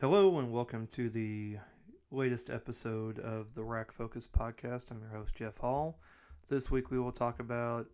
Hello 0.00 0.40
and 0.40 0.52
welcome 0.52 0.88
to 0.88 1.08
the 1.08 1.56
latest 2.10 2.50
episode 2.50 3.20
of 3.20 3.54
the 3.54 3.62
Rack 3.62 3.92
Focus 3.92 4.26
podcast. 4.26 4.90
I'm 4.90 5.00
your 5.00 5.10
host, 5.10 5.36
Jeff 5.36 5.58
Hall. 5.58 6.00
This 6.48 6.68
week 6.68 6.90
we 6.90 6.98
will 6.98 7.12
talk 7.12 7.38
about 7.38 7.86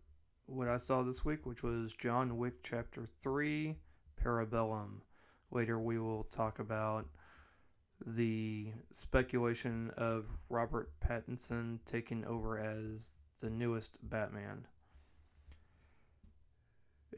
what 0.46 0.66
I 0.66 0.78
saw 0.78 1.02
this 1.02 1.26
week, 1.26 1.44
which 1.44 1.62
was 1.62 1.92
John 1.92 2.38
Wick 2.38 2.62
Chapter 2.62 3.06
3 3.20 3.76
Parabellum. 4.24 5.02
Later 5.50 5.78
we 5.78 5.98
will 5.98 6.24
talk 6.24 6.58
about 6.58 7.04
the 8.04 8.72
speculation 8.92 9.92
of 9.98 10.24
Robert 10.48 10.90
Pattinson 11.06 11.80
taking 11.84 12.24
over 12.24 12.58
as 12.58 13.10
the 13.42 13.50
newest 13.50 13.90
Batman. 14.02 14.66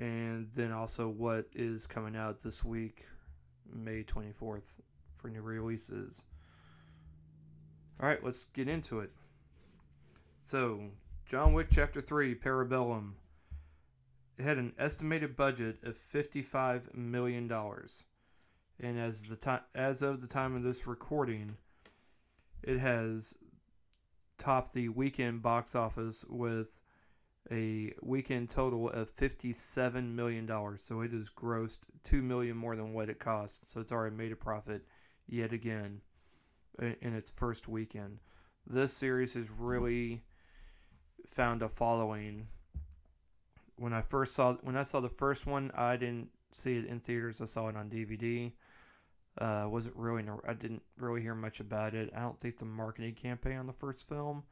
And 0.01 0.51
then 0.53 0.73
also 0.73 1.09
what 1.09 1.47
is 1.55 1.87
coming 1.87 2.17
out 2.17 2.43
this 2.43 2.65
week 2.65 3.05
May 3.73 4.05
24th 4.05 4.81
for 5.17 5.29
new 5.29 5.41
releases. 5.41 6.23
All 8.01 8.09
right, 8.09 8.23
let's 8.25 8.45
get 8.53 8.69
into 8.69 9.01
it. 9.01 9.11
So, 10.43 10.91
John 11.25 11.53
Wick 11.53 11.69
Chapter 11.71 12.01
3 12.01 12.35
Parabellum. 12.35 13.13
It 14.39 14.45
had 14.45 14.59
an 14.59 14.73
estimated 14.79 15.37
budget 15.37 15.79
of 15.85 15.97
$55 15.97 16.95
million. 16.95 17.51
And 18.81 18.99
as 18.99 19.27
the 19.27 19.37
time 19.37 19.61
as 19.75 20.03
of 20.03 20.21
the 20.21 20.27
time 20.27 20.57
of 20.57 20.63
this 20.63 20.87
recording, 20.87 21.57
it 22.63 22.79
has 22.79 23.39
topped 24.39 24.73
the 24.73 24.89
weekend 24.89 25.43
box 25.43 25.75
office 25.75 26.25
with 26.29 26.82
a 27.51 27.93
weekend 28.01 28.51
total 28.51 28.89
of 28.91 29.15
$57 29.17 30.15
million. 30.15 30.47
So 30.79 31.01
it 31.01 31.13
has 31.13 31.29
grossed 31.29 31.79
2 32.05 32.23
million 32.23 32.57
more 32.57 32.77
than 32.77 32.93
what 32.93 33.09
it 33.09 33.19
cost. 33.19 33.71
So 33.71 33.81
it's 33.81 33.93
already 33.93 34.17
made 34.17 34.33
a 34.33 34.37
profit 34.37 34.83
yet 35.27 35.53
again 35.53 36.01
in 36.81 37.15
its 37.15 37.31
first 37.31 37.69
weekend. 37.69 38.19
This 38.67 38.93
series 38.93 39.35
has 39.35 39.51
really 39.51 40.23
found 41.29 41.63
a 41.63 41.69
following. 41.69 42.49
When 43.77 43.93
I 43.93 44.03
first 44.03 44.35
saw 44.35 44.55
when 44.55 44.77
I 44.77 44.85
saw 44.85 45.01
the 45.01 45.09
first 45.09 45.47
one, 45.47 45.73
I 45.75 45.97
didn't 45.97 46.29
see 46.53 46.77
it 46.77 46.87
in 46.87 47.01
theaters. 47.01 47.41
I 47.41 47.47
saw 47.47 47.69
it 47.69 47.77
on 47.77 47.91
DVD. 47.91 48.53
Uh, 49.39 49.67
wasn't 49.67 49.97
really 49.97 50.25
I 50.47 50.53
didn't 50.53 50.83
really 50.99 51.23
hear 51.23 51.35
much 51.35 51.59
about 51.59 51.95
it. 51.95 52.11
I 52.15 52.21
don't 52.21 52.39
think 52.39 52.59
the 52.59 52.65
marketing 52.65 53.15
campaign 53.15 53.57
on 53.57 53.67
the 53.67 53.73
first 53.73 54.09
film 54.09 54.45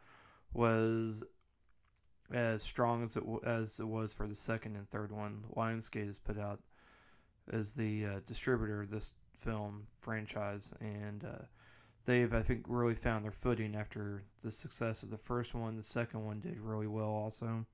was 0.52 1.22
as 2.32 2.62
strong 2.62 3.04
as 3.04 3.16
it 3.16 3.24
as 3.44 3.80
it 3.80 3.86
was 3.86 4.12
for 4.12 4.26
the 4.26 4.34
second 4.34 4.76
and 4.76 4.88
third 4.88 5.12
one. 5.12 5.44
Lionsgate 5.56 6.06
has 6.06 6.18
put 6.18 6.38
out 6.38 6.60
as 7.52 7.72
the 7.72 8.04
uh, 8.04 8.20
distributor 8.26 8.80
of 8.80 8.90
this 8.90 9.12
film 9.36 9.86
franchise, 10.00 10.72
and 10.80 11.24
uh, 11.24 11.44
they've 12.04 12.32
I 12.32 12.42
think 12.42 12.64
really 12.68 12.94
found 12.94 13.24
their 13.24 13.32
footing 13.32 13.74
after 13.74 14.22
the 14.42 14.50
success 14.50 15.02
of 15.02 15.10
the 15.10 15.18
first 15.18 15.54
one. 15.54 15.76
The 15.76 15.82
second 15.82 16.24
one 16.24 16.40
did 16.40 16.58
really 16.58 16.86
well 16.86 17.08
also. 17.08 17.66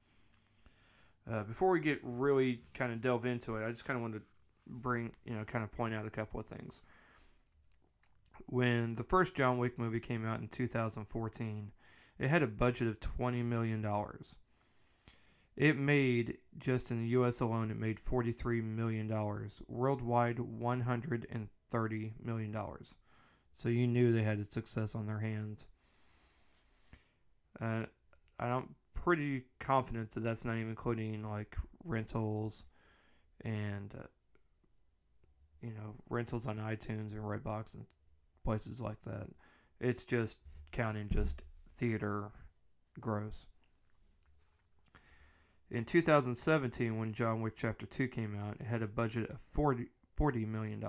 Uh, 1.31 1.43
before 1.43 1.71
we 1.71 1.81
get 1.81 1.99
really 2.03 2.61
kind 2.73 2.93
of 2.93 3.01
delve 3.01 3.27
into 3.27 3.57
it, 3.57 3.67
I 3.67 3.71
just 3.71 3.85
kind 3.85 3.97
of 3.97 4.03
wanted 4.03 4.21
to 4.21 4.25
bring 4.69 5.13
you 5.25 5.35
know 5.35 5.45
kind 5.45 5.65
of 5.65 5.73
point 5.73 5.95
out 5.95 6.07
a 6.07 6.11
couple 6.11 6.41
of 6.41 6.47
things. 6.47 6.83
When 8.47 8.95
the 8.95 9.05
first 9.05 9.35
John 9.35 9.59
Wick 9.59 9.79
movie 9.79 10.01
came 10.01 10.25
out 10.25 10.41
in 10.41 10.49
2014, 10.49 11.73
it 12.19 12.29
had 12.29 12.43
a 12.43 12.47
budget 12.47 12.89
of 12.89 13.01
$20 13.01 13.45
million. 13.45 13.85
It 15.57 15.79
made 15.79 16.37
just 16.59 16.91
in 16.91 17.01
the 17.01 17.09
U.S. 17.09 17.41
alone, 17.41 17.71
it 17.71 17.79
made 17.79 17.99
forty-three 17.99 18.61
million 18.61 19.09
dollars. 19.09 19.63
Worldwide, 19.69 20.39
one 20.39 20.81
hundred 20.81 21.27
and 21.31 21.49
thirty 21.71 22.13
million 22.23 22.53
dollars. 22.53 22.95
So 23.53 23.71
you 23.71 23.87
knew 23.87 24.13
they 24.13 24.23
had 24.23 24.39
a 24.39 24.45
success 24.45 24.95
on 24.95 25.07
their 25.07 25.19
hands. 25.19 25.67
Uh, 27.59 27.85
I'm 28.39 28.75
pretty 28.93 29.45
confident 29.59 30.11
that 30.11 30.21
that's 30.21 30.45
not 30.45 30.57
even 30.57 30.69
including 30.69 31.23
like 31.23 31.57
rentals 31.85 32.65
and 33.43 33.95
uh, 33.99 34.07
you 35.63 35.71
know 35.71 35.95
rentals 36.11 36.47
on 36.47 36.59
iTunes 36.59 37.13
and 37.13 37.23
Redbox 37.23 37.75
and 37.75 37.87
places 38.45 38.79
like 38.79 39.01
that. 39.07 39.27
It's 39.81 40.05
just 40.05 40.37
counting 40.73 41.09
just 41.09 41.41
theater 41.77 42.31
gross. 43.01 43.47
In 45.71 45.85
2017, 45.85 46.99
when 46.99 47.13
John 47.13 47.41
Wick 47.41 47.55
Chapter 47.57 47.87
2 47.87 48.09
came 48.09 48.37
out, 48.37 48.57
it 48.61 48.67
had 48.67 48.83
a 48.83 48.87
budget 48.87 49.31
of 49.31 49.41
40, 49.53 49.87
$40 50.19 50.47
million. 50.47 50.85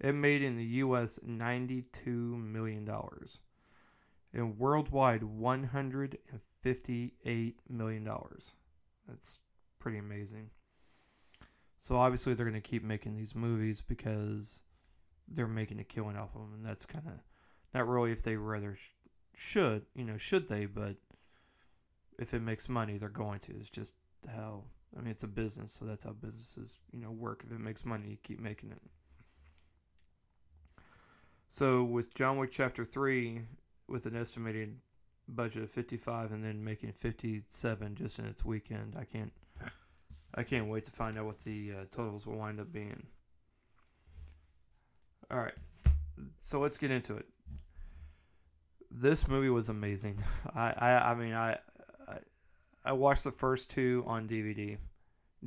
It 0.00 0.14
made 0.14 0.42
in 0.42 0.56
the 0.56 0.64
US 0.64 1.18
$92 1.26 2.06
million. 2.06 2.88
And 4.32 4.58
worldwide, 4.58 5.22
$158 5.22 7.54
million. 7.68 8.08
That's 9.08 9.38
pretty 9.78 9.98
amazing. 9.98 10.50
So 11.80 11.96
obviously 11.96 12.34
they're 12.34 12.48
going 12.48 12.60
to 12.60 12.60
keep 12.60 12.84
making 12.84 13.16
these 13.16 13.34
movies 13.34 13.82
because 13.86 14.62
they're 15.26 15.46
making 15.46 15.80
a 15.80 15.84
killing 15.84 16.16
off 16.16 16.34
of 16.34 16.42
them, 16.42 16.52
and 16.54 16.64
that's 16.64 16.84
kind 16.84 17.06
of 17.06 17.14
not 17.74 17.88
really 17.88 18.12
if 18.12 18.22
they 18.22 18.36
rather 18.36 18.76
sh- 18.76 18.90
should, 19.34 19.86
you 19.94 20.04
know, 20.04 20.18
should 20.18 20.48
they, 20.48 20.66
but 20.66 20.96
if 22.20 22.34
it 22.34 22.42
makes 22.42 22.68
money, 22.68 22.98
they're 22.98 23.08
going 23.08 23.40
to. 23.40 23.52
It's 23.58 23.70
just 23.70 23.94
how 24.28 24.62
I 24.96 25.00
mean, 25.00 25.10
it's 25.10 25.22
a 25.22 25.28
business, 25.28 25.76
so 25.78 25.84
that's 25.84 26.04
how 26.04 26.12
businesses 26.12 26.78
you 26.92 27.00
know 27.00 27.10
work. 27.10 27.42
If 27.46 27.52
it 27.52 27.60
makes 27.60 27.84
money, 27.84 28.08
you 28.08 28.16
keep 28.22 28.40
making 28.40 28.70
it. 28.70 28.82
So 31.48 31.82
with 31.82 32.14
John 32.14 32.36
Wick 32.38 32.50
Chapter 32.52 32.84
Three, 32.84 33.42
with 33.88 34.06
an 34.06 34.16
estimated 34.16 34.76
budget 35.28 35.62
of 35.62 35.70
55 35.70 36.32
and 36.32 36.44
then 36.44 36.62
making 36.62 36.92
57 36.92 37.94
just 37.94 38.18
in 38.18 38.26
its 38.26 38.44
weekend, 38.44 38.96
I 38.98 39.04
can't 39.04 39.32
I 40.34 40.42
can't 40.42 40.68
wait 40.68 40.84
to 40.84 40.90
find 40.90 41.18
out 41.18 41.26
what 41.26 41.40
the 41.40 41.72
uh, 41.72 41.84
totals 41.90 42.26
will 42.26 42.36
wind 42.36 42.60
up 42.60 42.72
being. 42.72 43.06
All 45.30 45.38
right, 45.38 45.54
so 46.40 46.58
let's 46.58 46.76
get 46.76 46.90
into 46.90 47.16
it. 47.16 47.26
This 48.90 49.28
movie 49.28 49.50
was 49.50 49.68
amazing. 49.68 50.20
I, 50.54 50.72
I, 50.76 51.10
I 51.12 51.14
mean, 51.14 51.32
I, 51.32 51.58
I 52.84 52.92
watched 52.92 53.24
the 53.24 53.32
first 53.32 53.70
two 53.70 54.04
on 54.06 54.28
DVD 54.28 54.78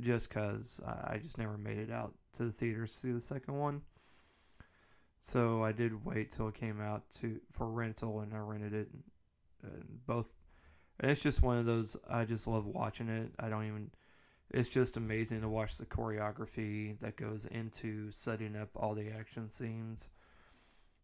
just 0.00 0.28
because 0.28 0.80
I 0.84 1.18
just 1.18 1.38
never 1.38 1.56
made 1.56 1.78
it 1.78 1.90
out 1.90 2.14
to 2.36 2.44
the 2.44 2.52
theaters 2.52 2.92
to 2.92 2.98
see 2.98 3.12
the 3.12 3.20
second 3.20 3.58
one. 3.58 3.82
So 5.20 5.64
I 5.64 5.72
did 5.72 6.04
wait 6.04 6.30
till 6.30 6.48
it 6.48 6.54
came 6.54 6.80
out 6.80 7.02
to 7.20 7.40
for 7.52 7.68
rental, 7.68 8.20
and 8.20 8.34
I 8.34 8.38
rented 8.38 8.74
it. 8.74 8.88
And 9.62 10.06
both, 10.06 10.32
and 11.00 11.10
it's 11.10 11.22
just 11.22 11.42
one 11.42 11.58
of 11.58 11.64
those. 11.64 11.96
I 12.10 12.24
just 12.24 12.46
love 12.46 12.66
watching 12.66 13.08
it. 13.08 13.30
I 13.38 13.48
don't 13.48 13.66
even. 13.66 13.90
It's 14.50 14.68
just 14.68 14.98
amazing 14.98 15.40
to 15.40 15.48
watch 15.48 15.78
the 15.78 15.86
choreography 15.86 16.98
that 17.00 17.16
goes 17.16 17.46
into 17.46 18.10
setting 18.10 18.54
up 18.54 18.68
all 18.76 18.94
the 18.94 19.10
action 19.10 19.48
scenes, 19.48 20.10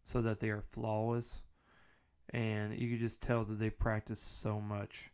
so 0.05 0.21
that 0.21 0.39
they 0.39 0.51
are 0.51 0.61
flawless, 0.61 1.41
and 2.29 2.79
you 2.79 2.91
can 2.91 2.99
just 2.99 3.23
tell 3.23 3.45
that 3.45 3.59
they 3.59 3.71
practice 3.71 4.21
so 4.21 4.61
much 4.61 5.11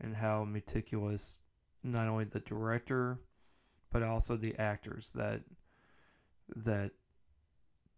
and 0.00 0.14
how 0.14 0.44
meticulous 0.44 1.40
not 1.82 2.08
only 2.08 2.24
the 2.24 2.40
director 2.40 3.18
but 3.90 4.02
also 4.02 4.36
the 4.36 4.58
actors 4.58 5.10
that 5.14 5.40
that 6.56 6.90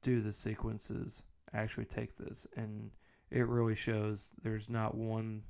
do 0.02 0.20
the 0.20 0.32
sequences 0.32 1.22
actually 1.52 1.86
take 1.86 2.14
this. 2.16 2.46
And 2.56 2.90
it 3.30 3.48
really 3.48 3.74
shows 3.74 4.30
there's 4.42 4.68
not 4.68 4.94
one 4.94 5.42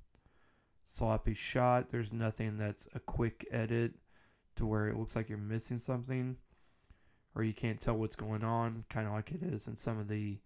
sloppy 0.84 1.34
shot. 1.34 1.90
There's 1.90 2.12
nothing 2.12 2.56
that's 2.56 2.88
a 2.94 3.00
quick 3.00 3.46
edit 3.50 3.92
to 4.56 4.66
where 4.66 4.88
it 4.88 4.96
looks 4.96 5.16
like 5.16 5.28
you're 5.28 5.36
missing 5.36 5.78
something 5.78 6.36
or 7.34 7.42
you 7.42 7.52
can't 7.52 7.80
tell 7.80 7.96
what's 7.96 8.16
going 8.16 8.42
on 8.42 8.84
kind 8.88 9.06
of 9.06 9.12
like 9.12 9.30
it 9.30 9.42
is 9.42 9.66
in 9.66 9.76
some 9.76 9.98
of 9.98 10.08
the 10.08 10.38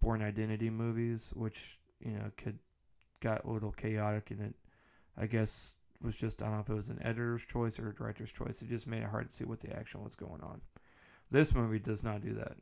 Bourne 0.00 0.22
Identity 0.22 0.70
movies 0.70 1.32
which 1.34 1.78
you 2.00 2.12
know 2.12 2.30
could 2.38 2.58
got 3.20 3.44
a 3.44 3.50
little 3.50 3.72
chaotic 3.72 4.30
and 4.30 4.40
it 4.40 4.54
I 5.18 5.26
guess 5.26 5.74
was 6.02 6.16
just 6.16 6.42
I 6.42 6.46
don't 6.46 6.54
know 6.54 6.60
if 6.60 6.68
it 6.68 6.74
was 6.74 6.90
an 6.90 7.02
editor's 7.02 7.44
choice 7.44 7.78
or 7.78 7.90
a 7.90 7.94
director's 7.94 8.32
choice. 8.32 8.60
It 8.62 8.68
just 8.68 8.86
made 8.86 9.02
it 9.02 9.08
hard 9.08 9.28
to 9.28 9.34
see 9.34 9.44
what 9.44 9.60
the 9.60 9.74
action 9.74 10.02
was 10.02 10.14
going 10.14 10.42
on. 10.42 10.60
This 11.30 11.54
movie 11.54 11.78
does 11.78 12.02
not 12.02 12.22
do 12.22 12.34
that. 12.34 12.56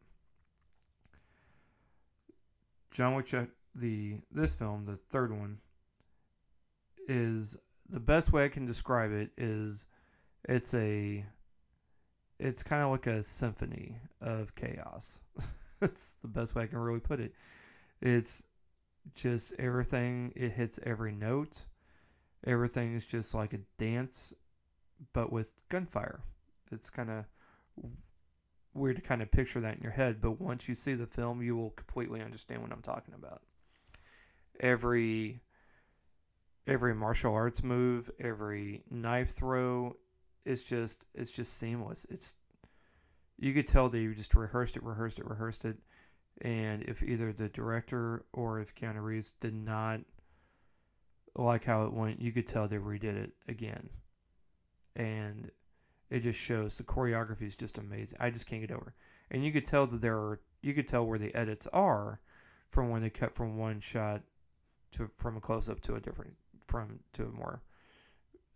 John 2.93 3.15
Wick 3.15 3.35
the 3.75 4.19
this 4.31 4.55
film, 4.55 4.87
the 4.87 4.97
third 5.11 5.37
one, 5.37 5.59
is 7.09 7.57
the 7.89 8.01
best 8.01 8.33
way 8.33 8.45
I 8.45 8.49
can 8.49 8.67
describe 8.67 9.13
it 9.13 9.31
is 9.37 9.87
it's 10.49 10.73
a 10.75 11.25
it's 12.39 12.63
kind 12.63 12.83
of 12.83 12.91
like 12.91 13.07
a 13.07 13.23
symphony 13.23 13.97
of 14.21 14.55
chaos. 14.55 15.19
That's 15.81 16.17
the 16.23 16.29
best 16.29 16.55
way 16.55 16.65
I 16.65 16.67
can 16.67 16.79
really 16.79 17.01
put 17.01 17.21
it. 17.21 17.35
It's 18.01 18.45
just 19.15 19.53
everything 19.59 20.33
it 20.35 20.53
hits 20.53 20.79
every 20.85 21.13
note 21.13 21.65
everything 22.47 22.95
is 22.95 23.05
just 23.05 23.35
like 23.35 23.53
a 23.53 23.61
dance, 23.79 24.33
but 25.13 25.33
with 25.33 25.55
gunfire. 25.69 26.21
It's 26.71 26.91
kind 26.91 27.11
of 27.11 27.25
weird 28.75 28.97
to 28.97 29.03
kind 29.03 29.23
of 29.23 29.31
picture 29.31 29.61
that 29.61 29.77
in 29.77 29.83
your 29.83 29.93
head, 29.93 30.21
but 30.21 30.41
once 30.41 30.69
you 30.69 30.75
see 30.75 30.95
the 30.95 31.07
film, 31.07 31.43
you 31.43 31.57
will 31.57 31.71
completely 31.71 32.21
understand 32.21 32.63
what 32.63 32.73
I'm 32.73 32.83
talking 32.83 33.15
about. 33.15 33.43
Every 34.61 35.41
every 36.67 36.95
martial 36.95 37.35
arts 37.35 37.63
move, 37.63 38.11
every 38.19 38.83
knife 38.91 39.31
throw, 39.31 39.97
it's 40.45 40.63
just 40.63 41.05
it's 41.15 41.31
just 41.31 41.57
seamless. 41.57 42.07
It's 42.11 42.37
you 43.39 43.53
could 43.53 43.67
tell 43.67 43.89
they 43.89 44.07
just 44.07 44.35
rehearsed 44.35 44.77
it, 44.77 44.83
rehearsed 44.83 45.19
it, 45.19 45.29
rehearsed 45.29 45.65
it, 45.65 45.79
and 46.43 46.83
if 46.83 47.03
either 47.03 47.33
the 47.33 47.49
director 47.49 48.25
or 48.33 48.61
if 48.61 48.75
Keanu 48.75 49.03
Reeves 49.03 49.33
did 49.41 49.55
not 49.55 50.01
like 51.37 51.65
how 51.65 51.85
it 51.85 51.93
went, 51.93 52.21
you 52.21 52.33
could 52.33 52.47
tell 52.47 52.69
they 52.69 52.77
redid 52.77 53.17
it 53.17 53.33
again, 53.49 53.89
and 54.97 55.51
it 56.11 56.21
just 56.21 56.39
shows 56.39 56.77
the 56.77 56.85
choreography 56.85 57.47
is 57.47 57.57
just 57.57 57.79
amazing. 57.79 58.19
I 58.21 58.31
just 58.31 58.47
can't 58.47 58.61
get 58.61 58.71
over, 58.71 58.95
and 59.31 59.45
you 59.45 59.53
could 59.53 59.67
tell 59.67 59.87
that 59.87 60.01
there 60.01 60.17
are 60.17 60.41
you 60.63 60.75
could 60.75 60.87
tell 60.87 61.05
where 61.05 61.19
the 61.19 61.35
edits 61.35 61.67
are 61.73 62.21
from 62.71 62.91
when 62.91 63.03
they 63.03 63.11
cut 63.11 63.35
from 63.35 63.59
one 63.59 63.81
shot 63.81 64.23
to 64.93 65.11
from 65.19 65.37
a 65.37 65.41
close 65.41 65.69
up 65.69 65.81
to 65.83 65.97
a 65.97 66.01
different 66.01 66.35
from 66.67 67.01
to 67.13 67.25
a 67.25 67.31
more 67.31 67.63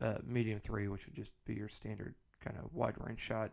uh, 0.00 0.18
medium 0.24 0.60
three, 0.60 0.88
which 0.88 1.06
would 1.06 1.14
just 1.14 1.32
be 1.44 1.54
your 1.54 1.68
standard 1.68 2.14
kind 2.40 2.56
of 2.58 2.72
wide 2.74 2.94
range 2.98 3.20
shot. 3.20 3.50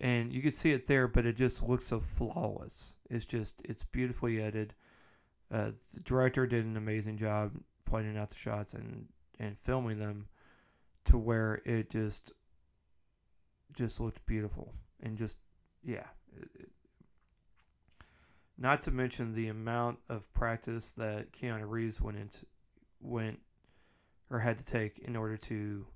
And 0.00 0.32
you 0.32 0.40
can 0.40 0.52
see 0.52 0.72
it 0.72 0.86
there, 0.86 1.08
but 1.08 1.26
it 1.26 1.36
just 1.36 1.62
looks 1.62 1.86
so 1.86 2.00
flawless. 2.00 2.94
It's 3.10 3.24
just 3.24 3.60
it's 3.64 3.84
beautifully 3.84 4.40
edited. 4.40 4.74
Uh, 5.52 5.72
the 5.94 6.00
director 6.00 6.46
did 6.46 6.64
an 6.64 6.76
amazing 6.76 7.18
job 7.18 7.52
pointing 7.90 8.16
out 8.16 8.30
the 8.30 8.36
shots 8.36 8.74
and 8.74 9.06
and 9.40 9.58
filming 9.58 9.98
them 9.98 10.26
to 11.04 11.18
where 11.18 11.60
it 11.64 11.90
just 11.90 12.32
just 13.76 14.00
looked 14.00 14.24
beautiful 14.26 14.72
and 15.02 15.18
just 15.18 15.38
yeah. 15.82 16.06
It, 16.36 16.48
it, 16.54 16.68
not 18.58 18.82
to 18.82 18.90
mention 18.90 19.34
the 19.34 19.48
amount 19.48 19.98
of 20.10 20.32
practice 20.34 20.92
that 20.92 21.32
Keanu 21.32 21.68
Reeves 21.68 22.00
went 22.00 22.18
into 22.18 22.46
went 23.00 23.40
or 24.30 24.38
had 24.38 24.58
to 24.58 24.64
take 24.64 24.98
in 24.98 25.16
order 25.16 25.36
to 25.36 25.86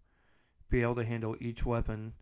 be 0.71 0.83
able 0.83 0.95
to 0.97 1.05
handle 1.05 1.37
each 1.41 1.65
weapon. 1.65 2.15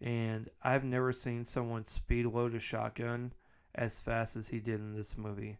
And 0.00 0.48
I've 0.62 0.84
never 0.84 1.12
seen 1.12 1.44
someone 1.44 1.84
speed 1.84 2.24
load 2.24 2.54
a 2.54 2.58
shotgun 2.58 3.32
as 3.74 4.00
fast 4.00 4.36
as 4.36 4.48
he 4.48 4.58
did 4.58 4.80
in 4.80 4.96
this 4.96 5.18
movie. 5.18 5.58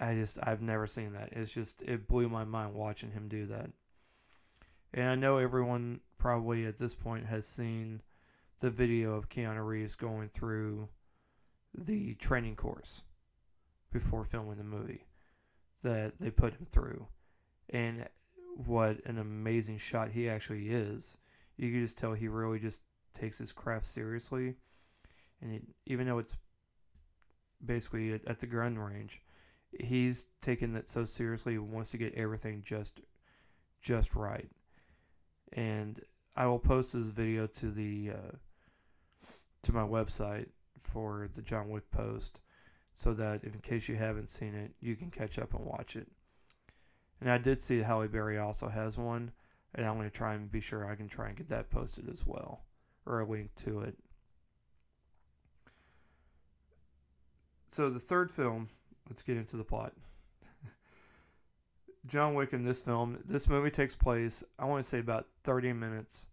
I 0.00 0.14
just 0.14 0.38
I've 0.42 0.62
never 0.62 0.86
seen 0.86 1.12
that. 1.12 1.30
It's 1.32 1.52
just 1.52 1.82
it 1.82 2.08
blew 2.08 2.28
my 2.28 2.44
mind 2.44 2.74
watching 2.74 3.10
him 3.10 3.28
do 3.28 3.46
that. 3.46 3.70
And 4.92 5.08
I 5.08 5.14
know 5.14 5.38
everyone 5.38 6.00
probably 6.18 6.66
at 6.66 6.78
this 6.78 6.94
point 6.94 7.26
has 7.26 7.46
seen 7.46 8.00
the 8.60 8.70
video 8.70 9.14
of 9.14 9.28
Keanu 9.28 9.66
Reeves 9.66 9.94
going 9.94 10.28
through 10.28 10.88
the 11.76 12.14
training 12.14 12.56
course 12.56 13.02
before 13.92 14.24
filming 14.24 14.56
the 14.56 14.64
movie 14.64 15.04
that 15.82 16.14
they 16.20 16.30
put 16.30 16.54
him 16.54 16.66
through. 16.70 17.06
And 17.70 18.08
what 18.66 19.04
an 19.04 19.18
amazing 19.18 19.78
shot 19.78 20.10
he 20.10 20.28
actually 20.28 20.68
is. 20.70 21.16
You 21.56 21.70
can 21.70 21.82
just 21.82 21.98
tell 21.98 22.12
he 22.12 22.28
really 22.28 22.58
just 22.58 22.80
takes 23.14 23.38
his 23.38 23.52
craft 23.52 23.86
seriously. 23.86 24.54
And 25.40 25.66
even 25.86 26.06
though 26.06 26.18
it's 26.18 26.36
basically 27.64 28.14
at 28.26 28.38
the 28.38 28.46
gun 28.46 28.78
range, 28.78 29.20
he's 29.80 30.26
taken 30.40 30.76
it 30.76 30.88
so 30.88 31.04
seriously 31.04 31.54
and 31.54 31.72
wants 31.72 31.90
to 31.90 31.98
get 31.98 32.14
everything 32.14 32.62
just 32.64 33.00
just 33.82 34.14
right. 34.14 34.48
And 35.52 36.00
I 36.36 36.46
will 36.46 36.58
post 36.58 36.94
this 36.94 37.10
video 37.10 37.46
to 37.46 37.70
the 37.70 38.10
uh, 38.10 38.36
to 39.62 39.72
my 39.72 39.82
website 39.82 40.48
for 40.78 41.28
the 41.34 41.42
John 41.42 41.70
Wick 41.70 41.90
post 41.90 42.40
so 42.92 43.12
that 43.14 43.44
in 43.44 43.58
case 43.60 43.88
you 43.88 43.96
haven't 43.96 44.30
seen 44.30 44.54
it, 44.54 44.72
you 44.80 44.96
can 44.96 45.10
catch 45.10 45.38
up 45.38 45.52
and 45.54 45.64
watch 45.64 45.96
it. 45.96 46.08
And 47.20 47.30
I 47.30 47.38
did 47.38 47.62
see 47.62 47.80
Halle 47.80 48.08
Berry 48.08 48.38
also 48.38 48.68
has 48.68 48.98
one, 48.98 49.32
and 49.74 49.86
I'm 49.86 49.96
going 49.96 50.08
to 50.08 50.16
try 50.16 50.34
and 50.34 50.50
be 50.50 50.60
sure 50.60 50.88
I 50.88 50.94
can 50.94 51.08
try 51.08 51.28
and 51.28 51.36
get 51.36 51.48
that 51.48 51.70
posted 51.70 52.08
as 52.08 52.24
well, 52.26 52.64
or 53.06 53.20
a 53.20 53.26
link 53.26 53.54
to 53.64 53.80
it. 53.80 53.96
So 57.68 57.90
the 57.90 57.98
third 57.98 58.30
film, 58.30 58.68
let's 59.08 59.22
get 59.22 59.36
into 59.36 59.56
the 59.56 59.64
plot. 59.64 59.92
John 62.06 62.34
Wick 62.34 62.52
in 62.52 62.64
this 62.64 62.80
film, 62.80 63.18
this 63.24 63.48
movie 63.48 63.70
takes 63.70 63.94
place, 63.94 64.44
I 64.58 64.64
want 64.64 64.82
to 64.84 64.88
say 64.88 64.98
about 64.98 65.26
30 65.44 65.72
minutes 65.72 66.26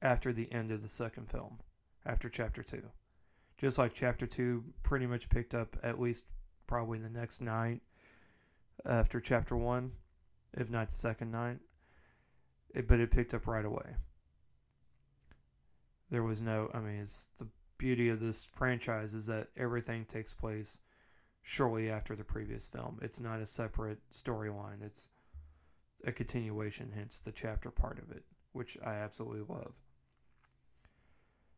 after 0.00 0.32
the 0.32 0.50
end 0.52 0.70
of 0.72 0.82
the 0.82 0.88
second 0.88 1.30
film, 1.30 1.58
after 2.04 2.28
chapter 2.28 2.62
2. 2.62 2.82
Just 3.58 3.78
like 3.78 3.92
chapter 3.92 4.26
2 4.26 4.64
pretty 4.82 5.06
much 5.06 5.28
picked 5.28 5.54
up 5.54 5.76
at 5.82 6.00
least 6.00 6.24
probably 6.66 6.98
the 6.98 7.08
next 7.08 7.40
night 7.40 7.80
after 8.84 9.20
chapter 9.20 9.56
1 9.56 9.92
if 10.54 10.70
not 10.70 10.90
the 10.90 10.96
second 10.96 11.30
night. 11.30 11.58
It, 12.74 12.88
but 12.88 13.00
it 13.00 13.10
picked 13.10 13.34
up 13.34 13.46
right 13.46 13.64
away. 13.64 13.96
There 16.10 16.22
was 16.22 16.40
no, 16.40 16.70
I 16.74 16.80
mean, 16.80 17.00
it's 17.00 17.28
the 17.38 17.46
beauty 17.78 18.08
of 18.08 18.20
this 18.20 18.44
franchise 18.44 19.14
is 19.14 19.26
that 19.26 19.48
everything 19.56 20.04
takes 20.04 20.32
place 20.34 20.78
shortly 21.42 21.90
after 21.90 22.14
the 22.16 22.24
previous 22.24 22.68
film. 22.68 22.98
It's 23.02 23.20
not 23.20 23.40
a 23.40 23.46
separate 23.46 23.98
storyline, 24.10 24.82
it's 24.82 25.08
a 26.04 26.12
continuation, 26.12 26.92
hence 26.94 27.20
the 27.20 27.32
chapter 27.32 27.70
part 27.70 27.98
of 27.98 28.10
it, 28.10 28.24
which 28.52 28.78
I 28.84 28.94
absolutely 28.94 29.54
love. 29.54 29.74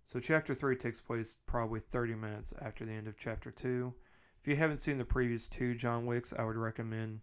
So, 0.04 0.20
chapter 0.20 0.54
3 0.54 0.76
takes 0.76 1.00
place 1.00 1.36
probably 1.46 1.80
30 1.80 2.14
minutes 2.14 2.52
after 2.60 2.84
the 2.84 2.92
end 2.92 3.08
of 3.08 3.16
chapter 3.16 3.50
2. 3.50 3.94
If 4.42 4.48
you 4.48 4.56
haven't 4.56 4.78
seen 4.78 4.98
the 4.98 5.04
previous 5.04 5.46
two 5.46 5.74
John 5.74 6.04
Wicks, 6.04 6.34
I 6.38 6.44
would 6.44 6.56
recommend 6.56 7.20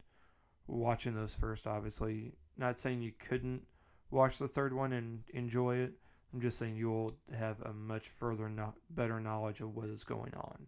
watching 0.65 1.13
those 1.13 1.35
first, 1.35 1.67
obviously. 1.67 2.33
Not 2.57 2.79
saying 2.79 3.01
you 3.01 3.11
couldn't 3.19 3.61
watch 4.09 4.39
the 4.39 4.47
third 4.47 4.73
one 4.73 4.93
and 4.93 5.23
enjoy 5.33 5.75
it. 5.75 5.93
I'm 6.33 6.41
just 6.41 6.57
saying 6.57 6.77
you'll 6.77 7.15
have 7.37 7.61
a 7.61 7.73
much 7.73 8.09
further, 8.09 8.49
no- 8.49 8.73
better 8.89 9.19
knowledge 9.19 9.61
of 9.61 9.75
what 9.75 9.89
is 9.89 10.03
going 10.03 10.33
on. 10.33 10.65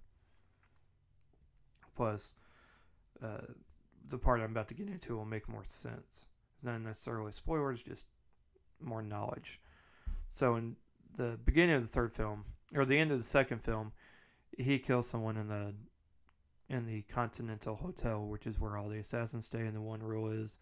Plus, 1.95 2.35
uh, 3.23 3.53
the 4.09 4.17
part 4.17 4.41
I'm 4.41 4.51
about 4.51 4.67
to 4.69 4.73
get 4.73 4.87
into 4.87 5.15
will 5.15 5.25
make 5.25 5.47
more 5.47 5.63
sense. 5.65 6.25
Not 6.61 6.81
necessarily 6.81 7.31
spoilers, 7.31 7.83
just 7.83 8.05
more 8.81 9.01
knowledge. 9.01 9.59
So, 10.27 10.55
in 10.55 10.75
the 11.15 11.37
beginning 11.43 11.75
of 11.75 11.81
the 11.81 11.87
third 11.87 12.13
film, 12.13 12.45
or 12.73 12.85
the 12.85 12.97
end 12.97 13.11
of 13.11 13.17
the 13.17 13.23
second 13.23 13.63
film, 13.63 13.91
he 14.57 14.79
kills 14.79 15.07
someone 15.09 15.37
in 15.37 15.47
the 15.47 15.73
in 16.69 16.85
the 16.85 17.01
Continental 17.03 17.75
Hotel, 17.75 18.25
which 18.25 18.47
is 18.47 18.59
where 18.59 18.77
all 18.77 18.89
the 18.89 18.99
assassins 18.99 19.45
stay, 19.45 19.59
and 19.59 19.75
the 19.75 19.81
one 19.81 20.01
rule 20.01 20.31
is 20.31 20.57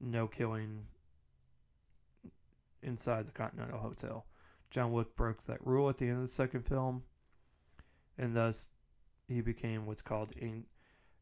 no 0.00 0.26
killing 0.26 0.86
inside 2.82 3.26
the 3.26 3.32
Continental 3.32 3.78
Hotel. 3.78 4.24
John 4.70 4.92
Wick 4.92 5.14
broke 5.16 5.42
that 5.44 5.64
rule 5.66 5.88
at 5.88 5.96
the 5.96 6.06
end 6.06 6.16
of 6.16 6.22
the 6.22 6.28
second 6.28 6.66
film, 6.66 7.04
and 8.16 8.34
thus 8.34 8.68
he 9.28 9.40
became 9.40 9.86
what's 9.86 10.02
called 10.02 10.34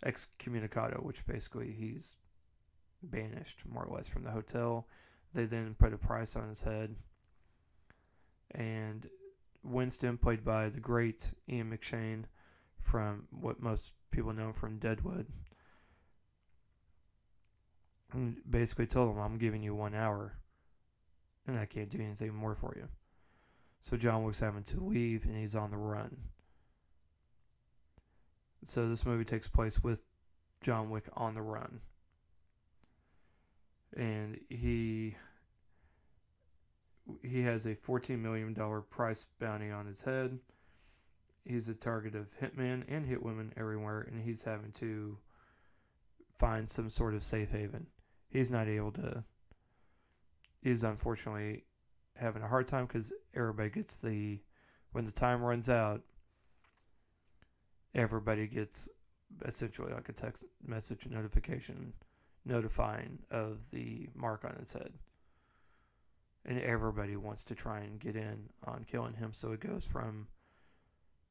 excommunicado, 0.05 1.03
which 1.03 1.27
basically 1.27 1.73
he's 1.73 2.15
banished 3.03 3.63
more 3.69 3.85
or 3.85 3.97
less 3.97 4.09
from 4.09 4.25
the 4.25 4.31
hotel. 4.31 4.87
They 5.35 5.45
then 5.45 5.75
put 5.79 5.93
a 5.93 5.99
price 5.99 6.37
on 6.37 6.49
his 6.49 6.63
head, 6.63 6.97
and 8.53 9.09
Winston, 9.63 10.17
played 10.17 10.45
by 10.45 10.69
the 10.69 10.81
great 10.81 11.33
Ian 11.49 11.71
McShane, 11.71 12.25
from 12.81 13.27
what 13.31 13.61
most 13.61 13.93
people 14.11 14.33
know 14.33 14.53
from 14.53 14.79
Deadwood. 14.79 15.27
Basically 18.49 18.87
told 18.87 19.11
him, 19.11 19.21
I'm 19.21 19.37
giving 19.37 19.63
you 19.63 19.75
one 19.75 19.95
hour 19.95 20.39
and 21.47 21.59
I 21.59 21.67
can't 21.67 21.91
do 21.91 22.01
anything 22.01 22.35
more 22.35 22.55
for 22.55 22.75
you. 22.77 22.89
So 23.81 23.97
John 23.97 24.23
Wick's 24.23 24.41
having 24.41 24.63
to 24.65 24.81
leave 24.81 25.25
and 25.25 25.37
he's 25.37 25.55
on 25.55 25.71
the 25.71 25.77
run. 25.77 26.17
So 28.65 28.89
this 28.89 29.07
movie 29.07 29.25
takes 29.25 29.49
place 29.49 29.83
with 29.83 30.05
John 30.61 30.91
Wick 30.91 31.05
on 31.15 31.35
the 31.35 31.43
run. 31.43 31.81
And 33.97 34.41
he 34.49 35.17
he 37.23 37.43
has 37.43 37.67
a 37.67 37.75
14 37.77 38.21
million 38.21 38.53
dollar 38.53 38.81
price 38.81 39.27
bounty 39.39 39.71
on 39.71 39.87
his 39.87 40.03
head 40.03 40.41
he's 41.47 41.69
a 41.69 41.75
target 41.75 42.15
of 42.15 42.27
hitmen 42.41 42.83
and 42.89 43.07
hitwomen 43.07 43.51
everywhere, 43.57 44.01
and 44.01 44.23
he's 44.23 44.43
having 44.43 44.73
to 44.73 45.17
find 46.39 46.69
some 46.69 46.91
sort 46.91 47.15
of 47.15 47.23
safe 47.23 47.51
haven. 47.51 47.87
He's 48.29 48.51
not 48.51 48.69
able 48.69 48.93
to. 48.93 49.25
He's 50.63 50.83
unfortunately 50.83 51.65
having 52.17 52.43
a 52.43 52.49
hard 52.49 52.67
time 52.67 52.87
because 52.87 53.13
everybody 53.35 53.71
gets 53.71 53.97
the 53.97 54.41
when 54.93 55.07
the 55.07 55.13
time 55.13 55.43
runs 55.43 55.69
out. 55.69 56.03
Everybody 57.97 58.47
gets 58.47 58.89
essentially 59.45 59.93
like 59.93 60.09
a 60.09 60.13
text 60.13 60.45
message 60.65 61.09
notification 61.09 61.95
notifying 62.45 63.19
of 63.31 63.69
the 63.73 64.09
mark 64.15 64.45
on 64.45 64.55
his 64.61 64.73
head. 64.73 64.93
and 66.47 66.61
everybody 66.61 67.17
wants 67.17 67.43
to 67.45 67.55
try 67.55 67.81
and 67.81 67.99
get 67.99 68.15
in 68.15 68.49
on 68.65 68.87
killing 68.89 69.15
him. 69.15 69.33
So 69.35 69.51
it 69.53 69.61
goes 69.61 69.85
from, 69.85 70.29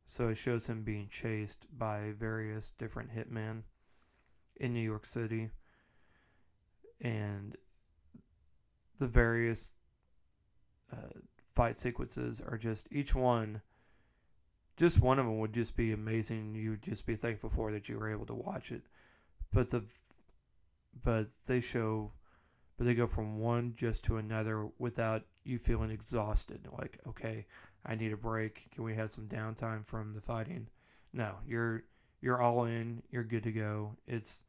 so 0.06 0.28
it 0.28 0.36
shows 0.36 0.68
him 0.68 0.84
being 0.84 1.08
chased 1.10 1.66
by 1.78 2.12
various 2.20 2.74
different 2.78 3.16
hitmen 3.16 3.64
in 4.58 4.74
New 4.74 4.82
York 4.82 5.06
City, 5.06 5.52
and 7.00 7.56
the 9.00 9.08
various 9.08 9.72
uh, 10.92 11.20
fight 11.54 11.78
sequences 11.78 12.42
are 12.46 12.58
just 12.58 12.88
each 12.92 13.16
one. 13.16 13.62
Just 14.78 15.02
one 15.02 15.20
of 15.20 15.26
them 15.26 15.40
would 15.40 15.54
just 15.54 15.78
be 15.78 15.92
amazing. 15.92 16.56
You'd 16.56 16.82
just 16.82 17.06
be 17.06 17.16
thankful 17.16 17.50
for 17.50 17.72
that 17.72 17.88
you 17.88 17.98
were 17.98 18.12
able 18.12 18.26
to 18.26 18.34
watch 18.34 18.72
it, 18.72 18.82
but 19.54 19.70
the, 19.70 19.84
but 21.04 21.28
they 21.48 21.62
show 21.62 22.12
but 22.78 22.86
they 22.86 22.94
go 22.94 23.08
from 23.08 23.40
one 23.40 23.74
just 23.76 24.04
to 24.04 24.18
another 24.18 24.68
without 24.80 25.24
you 25.44 25.58
feeling 25.58 25.92
exhausted. 25.92 26.68
Like, 26.78 27.00
okay, 27.08 27.46
I 27.86 27.96
need 27.96 28.12
a 28.12 28.18
break. 28.18 28.68
Can 28.74 28.84
we 28.84 28.96
have 28.96 29.12
some 29.12 29.28
downtime 29.28 29.86
from 29.86 30.14
the 30.14 30.22
fighting? 30.22 30.68
No, 31.14 31.36
you're 31.48 31.84
you're 32.22 32.42
all 32.42 32.66
in. 32.66 33.02
You're 33.12 33.24
good 33.24 33.44
to 33.44 33.52
go. 33.52 33.96
It's 34.08 34.44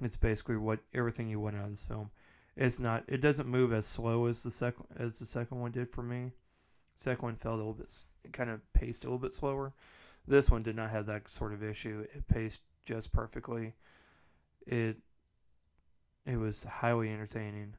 it's 0.00 0.16
basically 0.16 0.56
what 0.56 0.80
everything 0.94 1.28
you 1.28 1.38
want 1.38 1.56
out 1.56 1.66
of 1.66 1.70
this 1.70 1.84
film. 1.84 2.10
It's 2.56 2.78
not. 2.78 3.04
It 3.06 3.20
doesn't 3.20 3.48
move 3.48 3.72
as 3.72 3.86
slow 3.86 4.26
as 4.26 4.42
the 4.42 4.50
second 4.50 4.86
as 4.98 5.18
the 5.18 5.26
second 5.26 5.60
one 5.60 5.70
did 5.70 5.90
for 5.90 6.02
me. 6.02 6.32
Second 6.96 7.22
one 7.22 7.36
felt 7.36 7.54
a 7.54 7.58
little 7.58 7.72
bit. 7.72 7.94
Kind 8.30 8.50
of 8.50 8.60
paced 8.72 9.04
a 9.04 9.08
little 9.08 9.18
bit 9.18 9.34
slower. 9.34 9.72
This 10.26 10.50
one 10.50 10.62
did 10.62 10.76
not 10.76 10.90
have 10.90 11.06
that 11.06 11.30
sort 11.30 11.52
of 11.52 11.62
issue. 11.62 12.06
It 12.14 12.28
paced 12.28 12.60
just 12.84 13.12
perfectly. 13.12 13.74
It 14.66 14.98
it 16.24 16.36
was 16.36 16.64
highly 16.64 17.10
entertaining. 17.10 17.74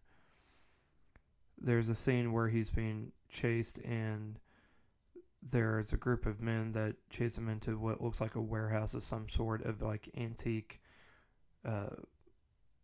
There's 1.58 1.88
a 1.88 1.96
scene 1.96 2.34
where 2.34 2.50
he's 2.50 2.72
being 2.72 3.14
chased 3.30 3.78
and 3.80 4.38
there's 5.52 5.94
a 5.94 5.98
group 5.98 6.26
of 6.26 6.42
men 6.42 6.72
that 6.74 6.96
chase 7.10 7.38
him 7.38 7.50
into 7.50 7.78
what 7.78 8.02
looks 8.02 8.22
like 8.22 8.36
a 8.36 8.42
warehouse 8.42 8.94
of 8.94 9.04
some 9.04 9.28
sort 9.28 9.66
of 9.66 9.82
like 9.82 10.10
antique 10.18 10.82
uh, 11.66 11.96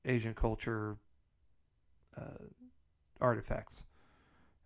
Asian 0.06 0.34
culture 0.34 0.98
uh, 2.18 2.46
artifacts, 3.22 3.84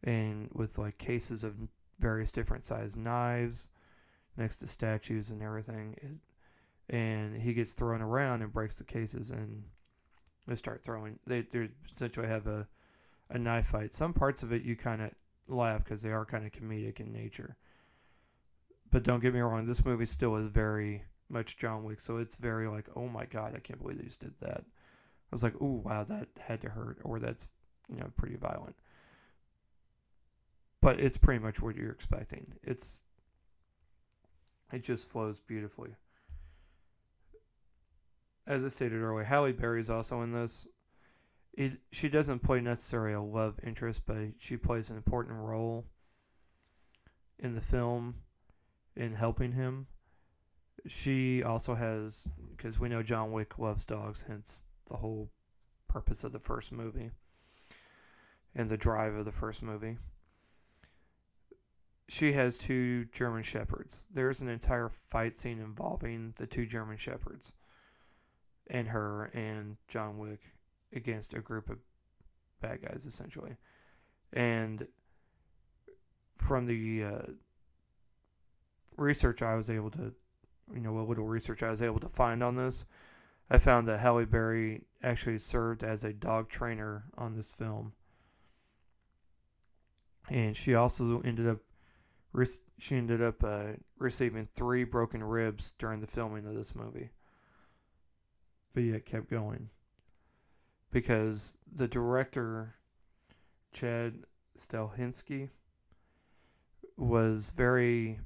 and 0.03 0.49
with 0.53 0.77
like 0.77 0.97
cases 0.97 1.43
of 1.43 1.55
various 2.03 2.31
different 2.31 2.65
sized 2.65 2.97
knives 2.97 3.69
next 4.35 4.57
to 4.57 4.67
statues 4.67 5.29
and 5.29 5.41
everything. 5.41 6.19
And 6.89 7.41
he 7.41 7.53
gets 7.53 7.73
thrown 7.73 8.01
around 8.01 8.41
and 8.41 8.51
breaks 8.51 8.77
the 8.77 8.83
cases 8.83 9.31
and 9.31 9.63
they 10.45 10.55
start 10.55 10.83
throwing. 10.83 11.17
They 11.25 11.41
they 11.41 11.69
essentially 11.89 12.27
have 12.27 12.45
a 12.45 12.67
a 13.29 13.39
knife 13.39 13.67
fight. 13.67 13.95
Some 13.95 14.13
parts 14.13 14.43
of 14.43 14.51
it 14.51 14.63
you 14.63 14.75
kind 14.75 15.01
of 15.01 15.11
laugh 15.47 15.83
because 15.83 16.01
they 16.01 16.11
are 16.11 16.25
kind 16.25 16.45
of 16.45 16.51
comedic 16.51 16.99
in 16.99 17.13
nature. 17.13 17.55
But 18.91 19.03
don't 19.03 19.21
get 19.21 19.33
me 19.33 19.39
wrong, 19.39 19.65
this 19.65 19.85
movie 19.85 20.05
still 20.05 20.35
is 20.35 20.47
very 20.47 21.03
much 21.29 21.57
John 21.57 21.83
Wick, 21.83 22.01
so 22.01 22.17
it's 22.17 22.35
very 22.35 22.67
like, 22.67 22.85
oh 22.95 23.07
my 23.07 23.25
god, 23.25 23.53
I 23.55 23.59
can't 23.59 23.81
believe 23.81 23.97
they 23.97 24.03
just 24.03 24.19
did 24.19 24.33
that. 24.41 24.59
I 24.59 25.31
was 25.31 25.41
like, 25.41 25.55
oh 25.61 25.81
wow, 25.85 26.03
that 26.03 26.27
had 26.37 26.61
to 26.61 26.69
hurt, 26.69 26.99
or 27.03 27.19
that's 27.19 27.47
you 27.89 27.97
know 27.97 28.11
pretty 28.17 28.35
violent. 28.35 28.75
But 30.83 30.99
it's 30.99 31.17
pretty 31.17 31.43
much 31.43 31.61
what 31.61 31.75
you're 31.75 31.91
expecting. 31.91 32.53
It's 32.61 33.01
it 34.71 34.83
just 34.83 35.09
flows 35.09 35.39
beautifully 35.39 35.95
as 38.45 38.63
I 38.63 38.67
stated 38.67 39.01
earlier, 39.01 39.25
Halle 39.25 39.51
Berry 39.51 39.79
is 39.79 39.89
also 39.89 40.21
in 40.21 40.31
this. 40.31 40.67
It, 41.53 41.73
she 41.91 42.09
doesn't 42.09 42.39
play 42.39 42.61
necessarily 42.61 43.13
a 43.13 43.21
love 43.21 43.59
interest, 43.63 44.03
but 44.05 44.17
she 44.39 44.57
plays 44.57 44.89
an 44.89 44.97
important 44.97 45.37
role 45.37 45.85
in 47.39 47.55
the 47.55 47.61
film 47.61 48.15
in 48.95 49.15
helping 49.15 49.53
him. 49.53 49.87
She 50.87 51.43
also 51.43 51.75
has, 51.75 52.27
because 52.55 52.79
we 52.79 52.89
know 52.89 53.03
John 53.03 53.31
Wick 53.31 53.57
loves 53.59 53.85
dogs, 53.85 54.25
hence 54.27 54.65
the 54.89 54.97
whole 54.97 55.29
purpose 55.87 56.23
of 56.23 56.33
the 56.33 56.39
first 56.39 56.71
movie 56.71 57.11
and 58.55 58.69
the 58.69 58.77
drive 58.77 59.13
of 59.13 59.25
the 59.25 59.31
first 59.31 59.61
movie. 59.61 59.97
She 62.13 62.33
has 62.33 62.59
two 62.59 63.05
German 63.05 63.41
Shepherds. 63.41 64.05
There's 64.13 64.39
an 64.39 64.47
entire 64.47 64.87
fight 64.87 65.35
scene 65.35 65.57
involving 65.59 66.35
the 66.37 66.45
two 66.45 66.67
German 66.67 66.97
Shepherds 66.97 67.53
and 68.67 68.89
her 68.89 69.31
and 69.33 69.77
John 69.87 70.19
Wick 70.19 70.41
against 70.95 71.33
a 71.33 71.39
group 71.39 71.71
of 71.71 71.79
bad 72.61 72.83
guys, 72.83 73.07
essentially. 73.07 73.55
And 74.31 74.85
from 76.37 76.67
the 76.67 77.03
uh, 77.03 77.31
research 78.95 79.41
I 79.41 79.55
was 79.55 79.67
able 79.67 79.89
to, 79.89 80.13
you 80.71 80.81
know, 80.81 80.93
what 80.93 81.09
little 81.09 81.25
research 81.25 81.63
I 81.63 81.71
was 81.71 81.81
able 81.81 81.99
to 81.99 82.09
find 82.09 82.43
on 82.43 82.57
this, 82.57 82.85
I 83.49 83.57
found 83.57 83.87
that 83.87 84.01
Halle 84.01 84.25
Berry 84.25 84.83
actually 85.01 85.39
served 85.39 85.83
as 85.83 86.03
a 86.03 86.13
dog 86.13 86.49
trainer 86.49 87.05
on 87.17 87.35
this 87.35 87.53
film. 87.53 87.93
And 90.29 90.55
she 90.55 90.75
also 90.75 91.19
ended 91.25 91.47
up 91.47 91.57
she 92.77 92.95
ended 92.95 93.21
up 93.21 93.43
uh, 93.43 93.73
receiving 93.97 94.47
three 94.53 94.83
broken 94.83 95.23
ribs 95.23 95.73
during 95.77 96.01
the 96.01 96.07
filming 96.07 96.45
of 96.45 96.55
this 96.55 96.73
movie 96.75 97.11
but 98.73 98.83
yet 98.83 99.05
kept 99.05 99.29
going 99.29 99.69
because 100.91 101.57
the 101.71 101.87
director 101.87 102.75
Chad 103.71 104.23
Stahelski 104.57 105.49
was 106.95 107.51
very 107.55 108.19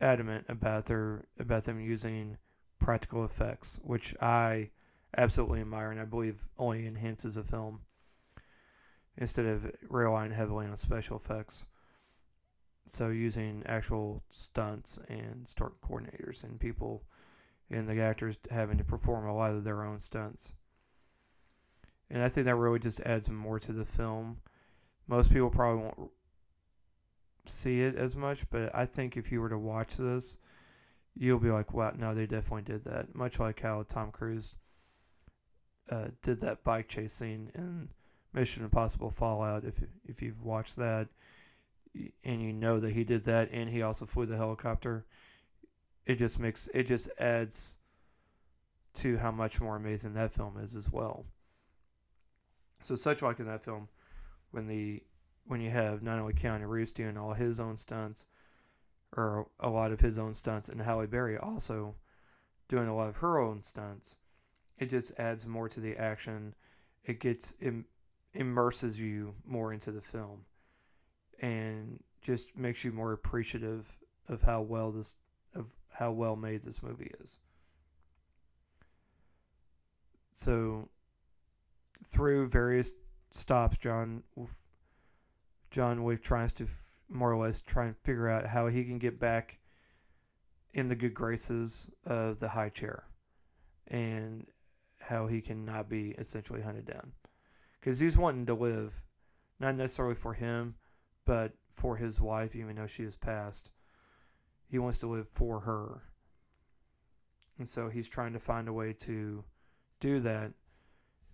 adamant 0.00 0.46
about 0.48 0.86
their 0.86 1.24
about 1.38 1.64
them 1.64 1.80
using 1.80 2.36
practical 2.78 3.24
effects, 3.24 3.78
which 3.82 4.14
I 4.20 4.70
absolutely 5.16 5.60
admire 5.60 5.90
and 5.90 6.00
I 6.00 6.04
believe 6.04 6.44
only 6.58 6.86
enhances 6.86 7.36
a 7.36 7.42
film 7.42 7.80
instead 9.16 9.46
of 9.46 9.72
relying 9.88 10.32
heavily 10.32 10.66
on 10.66 10.76
special 10.76 11.16
effects. 11.16 11.66
So 12.88 13.08
using 13.08 13.62
actual 13.66 14.22
stunts 14.30 14.98
and 15.08 15.46
stunt 15.48 15.74
coordinators 15.80 16.42
and 16.42 16.58
people 16.58 17.04
and 17.70 17.88
the 17.88 18.00
actors 18.00 18.38
having 18.50 18.78
to 18.78 18.84
perform 18.84 19.26
a 19.26 19.34
lot 19.34 19.52
of 19.52 19.64
their 19.64 19.84
own 19.84 20.00
stunts. 20.00 20.54
And 22.10 22.22
I 22.22 22.28
think 22.28 22.46
that 22.46 22.56
really 22.56 22.80
just 22.80 23.00
adds 23.00 23.30
more 23.30 23.60
to 23.60 23.72
the 23.72 23.84
film. 23.84 24.38
Most 25.06 25.32
people 25.32 25.50
probably 25.50 25.84
won't 25.84 26.10
see 27.46 27.80
it 27.82 27.94
as 27.94 28.16
much, 28.16 28.48
but 28.50 28.74
I 28.74 28.86
think 28.86 29.16
if 29.16 29.30
you 29.30 29.40
were 29.40 29.48
to 29.48 29.58
watch 29.58 29.96
this, 29.96 30.38
you'll 31.14 31.38
be 31.38 31.50
like, 31.50 31.72
wow, 31.72 31.92
no, 31.96 32.14
they 32.14 32.26
definitely 32.26 32.62
did 32.62 32.84
that. 32.84 33.14
Much 33.14 33.38
like 33.38 33.60
how 33.60 33.84
Tom 33.88 34.10
Cruise 34.10 34.54
uh, 35.90 36.08
did 36.22 36.40
that 36.40 36.64
bike 36.64 36.88
chase 36.88 37.12
scene 37.12 37.50
in 37.54 37.88
Mission 38.32 38.64
Impossible 38.64 39.10
Fallout. 39.10 39.64
If 39.64 39.74
if 40.04 40.22
you've 40.22 40.42
watched 40.42 40.76
that, 40.76 41.08
and 42.24 42.42
you 42.42 42.52
know 42.52 42.78
that 42.80 42.92
he 42.92 43.04
did 43.04 43.24
that, 43.24 43.50
and 43.52 43.70
he 43.70 43.82
also 43.82 44.06
flew 44.06 44.26
the 44.26 44.36
helicopter, 44.36 45.04
it 46.06 46.16
just 46.16 46.38
makes 46.38 46.68
it 46.74 46.86
just 46.86 47.08
adds 47.18 47.78
to 48.94 49.18
how 49.18 49.30
much 49.30 49.60
more 49.60 49.76
amazing 49.76 50.14
that 50.14 50.32
film 50.32 50.56
is 50.58 50.74
as 50.74 50.90
well. 50.90 51.26
So 52.82 52.94
such 52.94 53.22
like 53.22 53.38
in 53.38 53.46
that 53.46 53.64
film, 53.64 53.88
when 54.50 54.66
the 54.66 55.02
when 55.46 55.60
you 55.60 55.70
have 55.70 56.02
not 56.02 56.18
only 56.18 56.32
Keanu 56.32 56.68
Reeves 56.68 56.92
doing 56.92 57.16
all 57.16 57.34
his 57.34 57.60
own 57.60 57.76
stunts, 57.76 58.26
or 59.16 59.48
a 59.58 59.68
lot 59.68 59.92
of 59.92 60.00
his 60.00 60.18
own 60.18 60.34
stunts, 60.34 60.68
and 60.68 60.80
Halle 60.80 61.06
Berry 61.06 61.36
also 61.36 61.96
doing 62.68 62.88
a 62.88 62.94
lot 62.94 63.08
of 63.08 63.16
her 63.16 63.38
own 63.38 63.62
stunts, 63.62 64.16
it 64.78 64.90
just 64.90 65.18
adds 65.18 65.46
more 65.46 65.68
to 65.68 65.80
the 65.80 65.96
action. 65.96 66.54
It 67.04 67.20
gets 67.20 67.56
Im- 67.60 67.86
immerses 68.32 69.00
you 69.00 69.34
more 69.44 69.72
into 69.72 69.90
the 69.90 70.00
film, 70.00 70.44
and 71.40 72.02
just 72.22 72.56
makes 72.56 72.84
you 72.84 72.92
more 72.92 73.12
appreciative 73.12 73.98
of 74.28 74.42
how 74.42 74.60
well 74.60 74.92
this 74.92 75.16
of 75.54 75.66
how 75.88 76.12
well 76.12 76.36
made 76.36 76.62
this 76.62 76.82
movie 76.82 77.10
is. 77.20 77.38
So, 80.32 80.88
through 82.06 82.48
various 82.48 82.92
stops, 83.30 83.76
John 83.78 84.22
John 85.70 86.04
Wick 86.04 86.22
tries 86.22 86.52
to 86.54 86.66
more 87.08 87.32
or 87.32 87.44
less 87.44 87.60
try 87.60 87.86
and 87.86 87.96
figure 87.98 88.28
out 88.28 88.46
how 88.46 88.68
he 88.68 88.84
can 88.84 88.98
get 88.98 89.18
back 89.18 89.58
in 90.72 90.88
the 90.88 90.94
good 90.94 91.14
graces 91.14 91.90
of 92.06 92.38
the 92.38 92.50
high 92.50 92.68
chair, 92.68 93.04
and 93.88 94.46
how 95.00 95.26
he 95.26 95.40
can 95.40 95.64
not 95.64 95.88
be 95.88 96.10
essentially 96.16 96.62
hunted 96.62 96.86
down, 96.86 97.12
because 97.80 97.98
he's 97.98 98.16
wanting 98.16 98.46
to 98.46 98.54
live, 98.54 99.02
not 99.58 99.74
necessarily 99.74 100.14
for 100.14 100.34
him, 100.34 100.76
but 101.30 101.52
for 101.70 101.96
his 101.96 102.20
wife, 102.20 102.56
even 102.56 102.74
though 102.74 102.88
she 102.88 103.04
has 103.04 103.14
passed 103.14 103.70
he 104.70 104.78
wants 104.78 104.98
to 104.98 105.06
live 105.06 105.28
for 105.28 105.60
her. 105.60 106.02
And 107.58 107.68
so 107.68 107.88
he's 107.88 108.08
trying 108.08 108.32
to 108.32 108.38
find 108.38 108.68
a 108.68 108.72
way 108.72 108.92
to 108.92 109.44
do 110.00 110.18
that. 110.20 110.52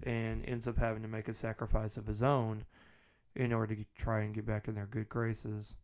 and 0.02 0.44
ends 0.46 0.68
up 0.68 0.76
having 0.76 1.02
to 1.02 1.08
make 1.08 1.28
a 1.28 1.32
sacrifice 1.32 1.96
of 1.96 2.06
his 2.06 2.22
own 2.22 2.64
in 3.34 3.52
order 3.52 3.74
to 3.74 3.84
try 3.96 4.20
and 4.20 4.34
get 4.34 4.46
back 4.46 4.68
in 4.68 4.74
their 4.74 4.86
good 4.86 5.08
graces. 5.08 5.74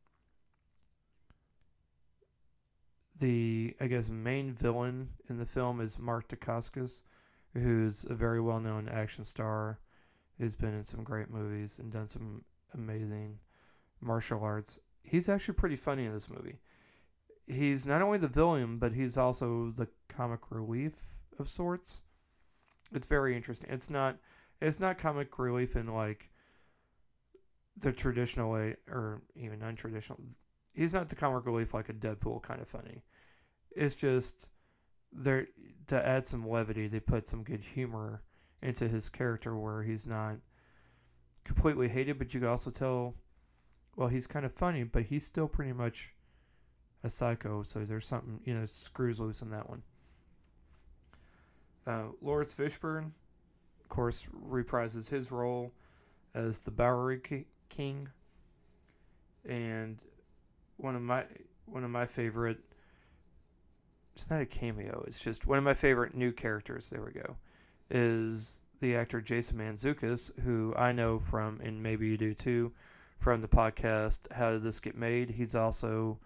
The 3.18 3.74
I 3.80 3.86
guess 3.86 4.08
main 4.08 4.52
villain 4.52 5.10
in 5.28 5.38
the 5.38 5.46
film 5.46 5.80
is 5.80 5.98
Mark 5.98 6.28
Dacascos, 6.28 7.02
who's 7.54 8.04
a 8.04 8.14
very 8.14 8.40
well-known 8.40 8.88
action 8.88 9.24
star. 9.24 9.78
He's 10.38 10.56
been 10.56 10.74
in 10.74 10.84
some 10.84 11.04
great 11.04 11.30
movies 11.30 11.78
and 11.78 11.92
done 11.92 12.08
some 12.08 12.44
amazing 12.74 13.38
martial 14.02 14.42
arts. 14.42 14.78
He's 15.02 15.28
actually 15.28 15.54
pretty 15.54 15.76
funny 15.76 16.04
in 16.04 16.12
this 16.12 16.30
movie. 16.30 16.58
He's 17.46 17.86
not 17.86 18.02
only 18.02 18.18
the 18.18 18.28
villain, 18.28 18.78
but 18.78 18.92
he's 18.92 19.16
also 19.16 19.72
the 19.76 19.88
comic 20.08 20.40
relief 20.50 20.92
of 21.38 21.48
sorts. 21.48 22.02
It's 22.92 23.06
very 23.06 23.36
interesting. 23.36 23.68
It's 23.70 23.90
not 23.90 24.18
it's 24.60 24.78
not 24.78 24.98
comic 24.98 25.38
relief 25.38 25.74
in 25.76 25.88
like 25.88 26.30
the 27.76 27.92
traditional 27.92 28.52
way 28.52 28.76
or 28.88 29.22
even 29.34 29.60
untraditional. 29.60 30.20
He's 30.72 30.92
not 30.92 31.08
the 31.08 31.16
comic 31.16 31.46
relief 31.46 31.74
like 31.74 31.88
a 31.88 31.94
Deadpool 31.94 32.42
kind 32.42 32.60
of 32.60 32.68
funny. 32.68 33.02
It's 33.74 33.94
just 33.94 34.48
there 35.12 35.48
to 35.88 36.06
add 36.06 36.26
some 36.26 36.48
levity. 36.48 36.86
They 36.86 37.00
put 37.00 37.28
some 37.28 37.42
good 37.42 37.60
humor 37.60 38.22
into 38.62 38.88
his 38.88 39.08
character 39.08 39.56
where 39.56 39.82
he's 39.82 40.06
not 40.06 40.36
completely 41.44 41.88
hated, 41.88 42.18
but 42.18 42.32
you 42.32 42.40
can 42.40 42.48
also 42.48 42.70
tell. 42.70 43.16
Well, 43.96 44.08
he's 44.08 44.26
kind 44.26 44.46
of 44.46 44.52
funny, 44.52 44.84
but 44.84 45.04
he's 45.04 45.24
still 45.24 45.48
pretty 45.48 45.72
much 45.72 46.12
a 47.04 47.10
psycho. 47.10 47.62
So 47.62 47.84
there's 47.84 48.06
something 48.06 48.40
you 48.44 48.54
know 48.54 48.66
screws 48.66 49.20
loose 49.20 49.42
in 49.42 49.50
that 49.50 49.68
one. 49.68 49.82
Uh, 51.86 52.04
Laurence 52.20 52.54
Fishburne, 52.54 53.10
of 53.80 53.88
course, 53.88 54.26
reprises 54.48 55.08
his 55.08 55.30
role 55.30 55.72
as 56.34 56.60
the 56.60 56.70
Bowery 56.70 57.46
King, 57.68 58.08
and 59.48 59.98
one 60.76 60.96
of 60.96 61.02
my 61.02 61.24
one 61.66 61.84
of 61.84 61.90
my 61.90 62.06
favorite. 62.06 62.58
It's 64.14 64.28
not 64.28 64.42
a 64.42 64.46
cameo. 64.46 65.04
It's 65.06 65.20
just 65.20 65.46
one 65.46 65.56
of 65.56 65.64
my 65.64 65.72
favorite 65.72 66.14
new 66.14 66.32
characters. 66.32 66.90
There 66.90 67.00
we 67.02 67.12
go. 67.12 67.36
Is 67.90 68.60
the 68.80 68.94
actor 68.94 69.22
Jason 69.22 69.56
Mantzoukas, 69.56 70.38
who 70.40 70.74
I 70.76 70.92
know 70.92 71.18
from, 71.18 71.60
and 71.62 71.82
maybe 71.82 72.08
you 72.08 72.18
do 72.18 72.34
too, 72.34 72.72
from 73.22 73.40
the 73.40 73.48
podcast 73.48 74.18
How 74.32 74.50
Did 74.50 74.62
This 74.62 74.80
Get 74.80 74.96
Made. 74.96 75.30
He's 75.30 75.54
also 75.54 76.18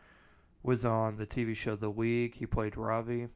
was 0.62 0.82
on 0.82 1.18
the 1.18 1.26
TV 1.26 1.54
show 1.54 1.76
The 1.76 1.90
League. 1.90 2.36
He 2.36 2.46
played 2.46 2.72
Rafi 2.72 3.28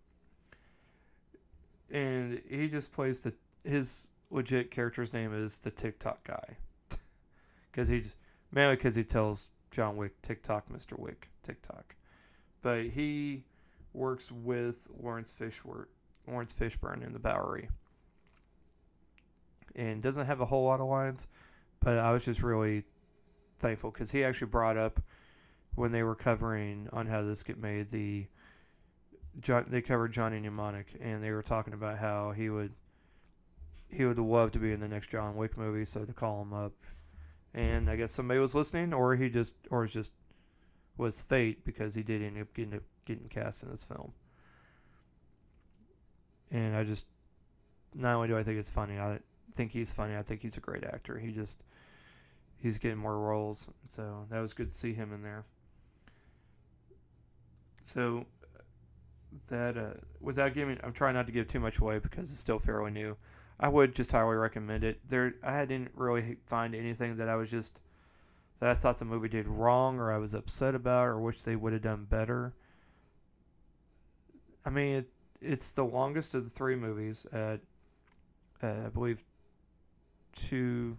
and 1.90 2.40
he 2.48 2.68
just 2.68 2.90
plays 2.90 3.20
the 3.20 3.34
his 3.62 4.08
legit 4.30 4.70
character's 4.70 5.12
name 5.12 5.34
is 5.34 5.58
the 5.58 5.70
TikTok 5.70 6.26
guy, 6.26 6.56
because 7.70 7.88
he 7.88 8.00
just 8.00 8.16
mainly 8.50 8.76
because 8.76 8.94
he 8.94 9.04
tells 9.04 9.50
John 9.70 9.96
Wick 9.96 10.22
TikTok, 10.22 10.70
Mister 10.70 10.96
Wick 10.96 11.28
TikTok, 11.42 11.96
but 12.62 12.86
he 12.86 13.44
works 13.92 14.32
with 14.32 14.86
Laurence 15.02 15.34
Fishburne, 15.38 15.86
Laurence 16.26 16.54
Fishburne 16.54 17.04
in 17.04 17.12
the 17.12 17.18
Bowery, 17.18 17.68
and 19.76 20.02
doesn't 20.02 20.26
have 20.26 20.40
a 20.40 20.46
whole 20.46 20.64
lot 20.64 20.80
of 20.80 20.88
lines, 20.88 21.26
but 21.80 21.98
I 21.98 22.12
was 22.12 22.24
just 22.24 22.42
really 22.42 22.84
thankful 23.60 23.90
because 23.90 24.10
he 24.10 24.24
actually 24.24 24.48
brought 24.48 24.76
up 24.76 25.00
when 25.74 25.92
they 25.92 26.02
were 26.02 26.14
covering 26.14 26.88
on 26.92 27.06
how 27.06 27.22
this 27.22 27.42
get 27.42 27.58
made 27.58 27.90
the 27.90 28.26
John, 29.40 29.66
they 29.68 29.80
covered 29.80 30.12
Johnny 30.12 30.40
Mnemonic, 30.40 30.88
and 31.00 31.22
they 31.22 31.30
were 31.30 31.42
talking 31.42 31.72
about 31.72 31.98
how 31.98 32.32
he 32.32 32.50
would 32.50 32.72
he 33.88 34.04
would 34.04 34.18
love 34.18 34.52
to 34.52 34.58
be 34.58 34.72
in 34.72 34.80
the 34.80 34.88
next 34.88 35.10
John 35.10 35.36
Wick 35.36 35.56
movie, 35.56 35.84
so 35.84 36.04
to 36.04 36.12
call 36.12 36.42
him 36.42 36.52
up, 36.52 36.72
and 37.54 37.88
I 37.88 37.96
guess 37.96 38.12
somebody 38.12 38.40
was 38.40 38.54
listening, 38.54 38.92
or 38.92 39.16
he 39.16 39.28
just 39.28 39.54
or 39.70 39.84
it 39.84 39.90
just 39.90 40.10
was 40.96 41.22
fate 41.22 41.64
because 41.64 41.94
he 41.94 42.02
did 42.02 42.22
end 42.22 42.40
up 42.40 42.52
getting 42.54 42.80
getting 43.04 43.28
cast 43.28 43.62
in 43.62 43.70
this 43.70 43.84
film. 43.84 44.12
And 46.50 46.76
I 46.76 46.84
just 46.84 47.06
not 47.94 48.16
only 48.16 48.28
do 48.28 48.36
I 48.36 48.42
think 48.42 48.58
it's 48.58 48.70
funny, 48.70 48.98
I 48.98 49.20
think 49.54 49.72
he's 49.72 49.92
funny. 49.92 50.16
I 50.16 50.22
think 50.22 50.42
he's 50.42 50.56
a 50.56 50.60
great 50.60 50.84
actor. 50.84 51.18
He 51.18 51.32
just 51.32 51.58
he's 52.62 52.78
getting 52.78 52.98
more 52.98 53.18
roles, 53.18 53.68
so 53.88 54.26
that 54.30 54.40
was 54.40 54.52
good 54.52 54.70
to 54.70 54.76
see 54.76 54.92
him 54.92 55.12
in 55.12 55.22
there. 55.22 55.44
So 57.82 58.26
that 59.48 59.76
uh, 59.76 59.94
without 60.20 60.54
giving, 60.54 60.78
I'm 60.82 60.92
trying 60.92 61.14
not 61.14 61.26
to 61.26 61.32
give 61.32 61.48
too 61.48 61.60
much 61.60 61.78
away 61.78 61.98
because 61.98 62.30
it's 62.30 62.40
still 62.40 62.58
fairly 62.58 62.90
new. 62.90 63.16
I 63.58 63.68
would 63.68 63.94
just 63.94 64.12
highly 64.12 64.36
recommend 64.36 64.84
it. 64.84 65.00
There, 65.08 65.34
I 65.42 65.64
didn't 65.64 65.90
really 65.94 66.36
find 66.46 66.74
anything 66.74 67.16
that 67.16 67.28
I 67.28 67.36
was 67.36 67.50
just 67.50 67.80
that 68.60 68.70
I 68.70 68.74
thought 68.74 68.98
the 68.98 69.04
movie 69.04 69.28
did 69.28 69.48
wrong 69.48 69.98
or 69.98 70.12
I 70.12 70.18
was 70.18 70.34
upset 70.34 70.74
about 70.74 71.06
or 71.06 71.18
wish 71.18 71.42
they 71.42 71.56
would 71.56 71.72
have 71.72 71.82
done 71.82 72.06
better. 72.08 72.54
I 74.64 74.70
mean, 74.70 74.96
it, 74.96 75.08
it's 75.40 75.72
the 75.72 75.84
longest 75.84 76.34
of 76.34 76.44
the 76.44 76.50
three 76.50 76.76
movies 76.76 77.26
at, 77.32 77.60
uh, 78.62 78.86
I 78.86 78.88
believe, 78.88 79.24
two, 80.34 80.98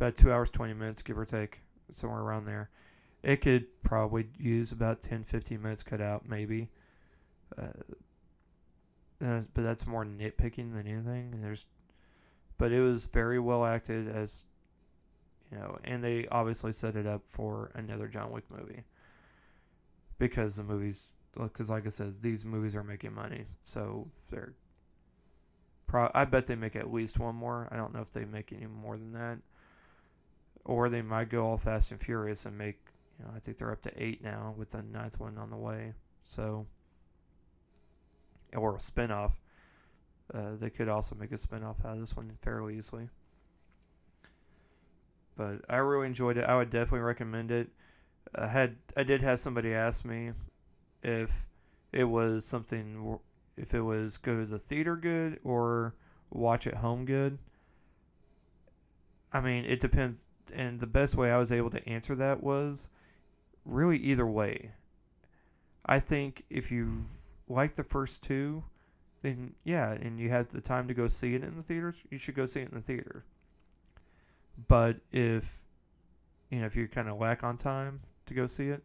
about 0.00 0.16
two 0.16 0.32
hours, 0.32 0.48
20 0.48 0.72
minutes, 0.72 1.02
give 1.02 1.18
or 1.18 1.26
take, 1.26 1.60
somewhere 1.92 2.20
around 2.20 2.46
there. 2.46 2.70
It 3.22 3.42
could 3.42 3.66
probably 3.82 4.28
use 4.38 4.72
about 4.72 5.02
10, 5.02 5.24
15 5.24 5.60
minutes 5.60 5.82
cut 5.82 6.00
out, 6.00 6.26
maybe. 6.26 6.70
Uh, 7.56 7.66
uh, 9.22 9.42
but 9.52 9.62
that's 9.62 9.86
more 9.86 10.06
nitpicking 10.06 10.72
than 10.72 10.86
anything. 10.86 11.42
There's, 11.42 11.66
but 12.56 12.72
it 12.72 12.80
was 12.80 13.06
very 13.08 13.38
well 13.38 13.66
acted 13.66 14.08
as, 14.08 14.44
you 15.52 15.58
know, 15.58 15.78
and 15.84 16.02
they 16.02 16.26
obviously 16.28 16.72
set 16.72 16.96
it 16.96 17.06
up 17.06 17.20
for 17.26 17.70
another 17.74 18.08
John 18.08 18.30
Wick 18.30 18.44
movie. 18.50 18.84
Because 20.18 20.56
the 20.56 20.62
movies, 20.62 21.08
because 21.38 21.68
like 21.68 21.86
I 21.86 21.90
said, 21.90 22.22
these 22.22 22.42
movies 22.42 22.74
are 22.74 22.84
making 22.84 23.14
money, 23.14 23.44
so 23.62 24.08
they're. 24.30 24.54
Pro- 25.86 26.10
I 26.14 26.24
bet 26.24 26.46
they 26.46 26.54
make 26.54 26.76
at 26.76 26.92
least 26.92 27.18
one 27.18 27.34
more. 27.34 27.68
I 27.70 27.76
don't 27.76 27.92
know 27.92 28.00
if 28.00 28.10
they 28.10 28.24
make 28.24 28.52
any 28.52 28.66
more 28.66 28.96
than 28.96 29.12
that, 29.12 29.38
or 30.64 30.88
they 30.88 31.02
might 31.02 31.28
go 31.28 31.46
all 31.46 31.56
Fast 31.56 31.90
and 31.90 32.00
Furious 32.00 32.46
and 32.46 32.56
make. 32.56 32.78
You 33.18 33.26
know, 33.26 33.32
I 33.36 33.38
think 33.38 33.58
they're 33.58 33.72
up 33.72 33.82
to 33.82 34.02
eight 34.02 34.24
now 34.24 34.54
with 34.56 34.70
the 34.70 34.82
ninth 34.82 35.20
one 35.20 35.36
on 35.36 35.50
the 35.50 35.56
way. 35.56 35.92
So 36.24 36.66
or 38.56 38.76
a 38.76 38.78
spinoff. 38.78 39.32
Uh, 40.32 40.52
they 40.58 40.70
could 40.70 40.88
also 40.88 41.14
make 41.14 41.32
a 41.32 41.36
spinoff 41.36 41.84
out 41.84 41.94
of 41.94 42.00
this 42.00 42.16
one 42.16 42.38
fairly 42.40 42.76
easily. 42.76 43.08
But 45.36 45.62
I 45.68 45.76
really 45.76 46.06
enjoyed 46.06 46.36
it. 46.36 46.44
I 46.44 46.56
would 46.56 46.70
definitely 46.70 47.00
recommend 47.00 47.50
it. 47.50 47.70
I 48.34 48.46
had 48.46 48.76
I 48.96 49.02
did 49.02 49.22
have 49.22 49.40
somebody 49.40 49.74
ask 49.74 50.04
me 50.04 50.32
if 51.02 51.46
it 51.92 52.04
was 52.04 52.44
something 52.44 53.18
if 53.56 53.74
it 53.74 53.80
was 53.80 54.18
go 54.18 54.36
to 54.36 54.46
the 54.46 54.58
theater 54.58 54.96
good 54.96 55.40
or 55.42 55.94
watch 56.30 56.66
at 56.66 56.76
home 56.76 57.04
good. 57.04 57.38
I 59.32 59.40
mean, 59.40 59.64
it 59.64 59.80
depends. 59.80 60.26
And 60.54 60.80
the 60.80 60.86
best 60.86 61.16
way 61.16 61.30
I 61.30 61.38
was 61.38 61.52
able 61.52 61.70
to 61.70 61.88
answer 61.88 62.14
that 62.16 62.42
was 62.42 62.88
really 63.64 63.98
either 63.98 64.26
way. 64.26 64.72
I 65.84 65.98
think 65.98 66.44
if 66.50 66.70
you 66.70 67.02
like 67.48 67.74
the 67.74 67.84
first 67.84 68.22
two, 68.22 68.64
then 69.22 69.54
yeah, 69.64 69.92
and 69.92 70.18
you 70.18 70.30
have 70.30 70.48
the 70.48 70.60
time 70.60 70.88
to 70.88 70.94
go 70.94 71.08
see 71.08 71.34
it 71.34 71.42
in 71.42 71.56
the 71.56 71.62
theaters, 71.62 71.96
you 72.10 72.18
should 72.18 72.34
go 72.34 72.46
see 72.46 72.60
it 72.60 72.68
in 72.70 72.74
the 72.74 72.82
theater. 72.82 73.24
But 74.68 74.98
if 75.12 75.60
you 76.50 76.60
know 76.60 76.66
if 76.66 76.76
you 76.76 76.88
kind 76.88 77.08
of 77.08 77.18
lack 77.18 77.42
on 77.42 77.56
time 77.56 78.00
to 78.26 78.34
go 78.34 78.46
see 78.46 78.68
it, 78.68 78.82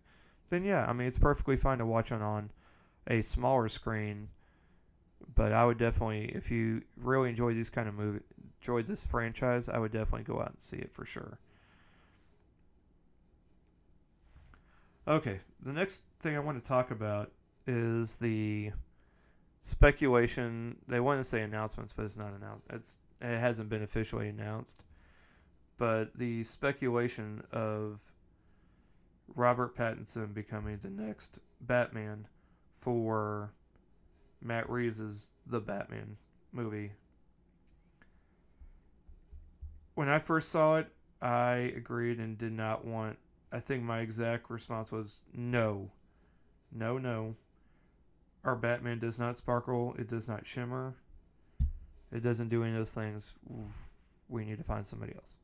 then 0.49 0.63
yeah, 0.63 0.85
I 0.87 0.93
mean 0.93 1.07
it's 1.07 1.19
perfectly 1.19 1.57
fine 1.57 1.79
to 1.79 1.85
watch 1.85 2.11
it 2.11 2.21
on 2.21 2.51
a 3.07 3.21
smaller 3.21 3.69
screen. 3.69 4.29
But 5.33 5.53
I 5.53 5.65
would 5.65 5.77
definitely, 5.77 6.25
if 6.35 6.51
you 6.51 6.83
really 6.97 7.29
enjoy 7.29 7.53
these 7.53 7.69
kind 7.69 7.87
of 7.87 7.95
movie, 7.95 8.19
enjoyed 8.61 8.85
this 8.85 9.05
franchise, 9.05 9.67
I 9.67 9.79
would 9.79 9.91
definitely 9.91 10.23
go 10.23 10.39
out 10.39 10.51
and 10.51 10.59
see 10.59 10.77
it 10.77 10.93
for 10.93 11.05
sure. 11.05 11.39
Okay, 15.07 15.39
the 15.61 15.71
next 15.71 16.03
thing 16.19 16.35
I 16.35 16.39
want 16.39 16.61
to 16.61 16.67
talk 16.67 16.89
about 16.89 17.31
is 17.67 18.15
the 18.15 18.71
speculation. 19.61 20.77
They 20.87 20.99
want 20.99 21.19
to 21.19 21.23
say 21.23 21.41
announcements, 21.41 21.93
but 21.93 22.05
it's 22.05 22.17
not 22.17 22.33
announced. 22.33 22.65
It's 22.71 22.97
it 23.21 23.37
hasn't 23.37 23.69
been 23.69 23.83
officially 23.83 24.29
announced. 24.29 24.83
But 25.77 26.17
the 26.17 26.43
speculation 26.43 27.43
of 27.51 27.99
Robert 29.35 29.75
Pattinson 29.75 30.33
becoming 30.33 30.79
the 30.81 30.89
next 30.89 31.39
Batman 31.61 32.27
for 32.81 33.53
Matt 34.41 34.69
Reeves' 34.69 35.27
The 35.45 35.59
Batman 35.59 36.17
movie. 36.51 36.93
When 39.93 40.09
I 40.09 40.19
first 40.19 40.49
saw 40.49 40.77
it, 40.77 40.87
I 41.21 41.73
agreed 41.75 42.19
and 42.19 42.37
did 42.37 42.53
not 42.53 42.85
want. 42.85 43.17
I 43.51 43.59
think 43.59 43.83
my 43.83 43.99
exact 43.99 44.49
response 44.49 44.91
was 44.91 45.21
no. 45.33 45.91
No, 46.71 46.97
no. 46.97 47.35
Our 48.43 48.55
Batman 48.55 48.99
does 48.99 49.17
not 49.17 49.37
sparkle. 49.37 49.95
It 49.97 50.07
does 50.07 50.27
not 50.27 50.45
shimmer. 50.45 50.95
It 52.11 52.21
doesn't 52.21 52.49
do 52.49 52.63
any 52.63 52.71
of 52.71 52.77
those 52.77 52.93
things 52.93 53.33
we 54.29 54.45
need 54.45 54.57
to 54.57 54.63
find 54.63 54.87
somebody 54.87 55.13
else. 55.15 55.37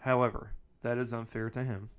However, 0.00 0.52
that 0.82 0.98
is 0.98 1.12
unfair 1.12 1.50
to 1.50 1.64
him 1.64 1.90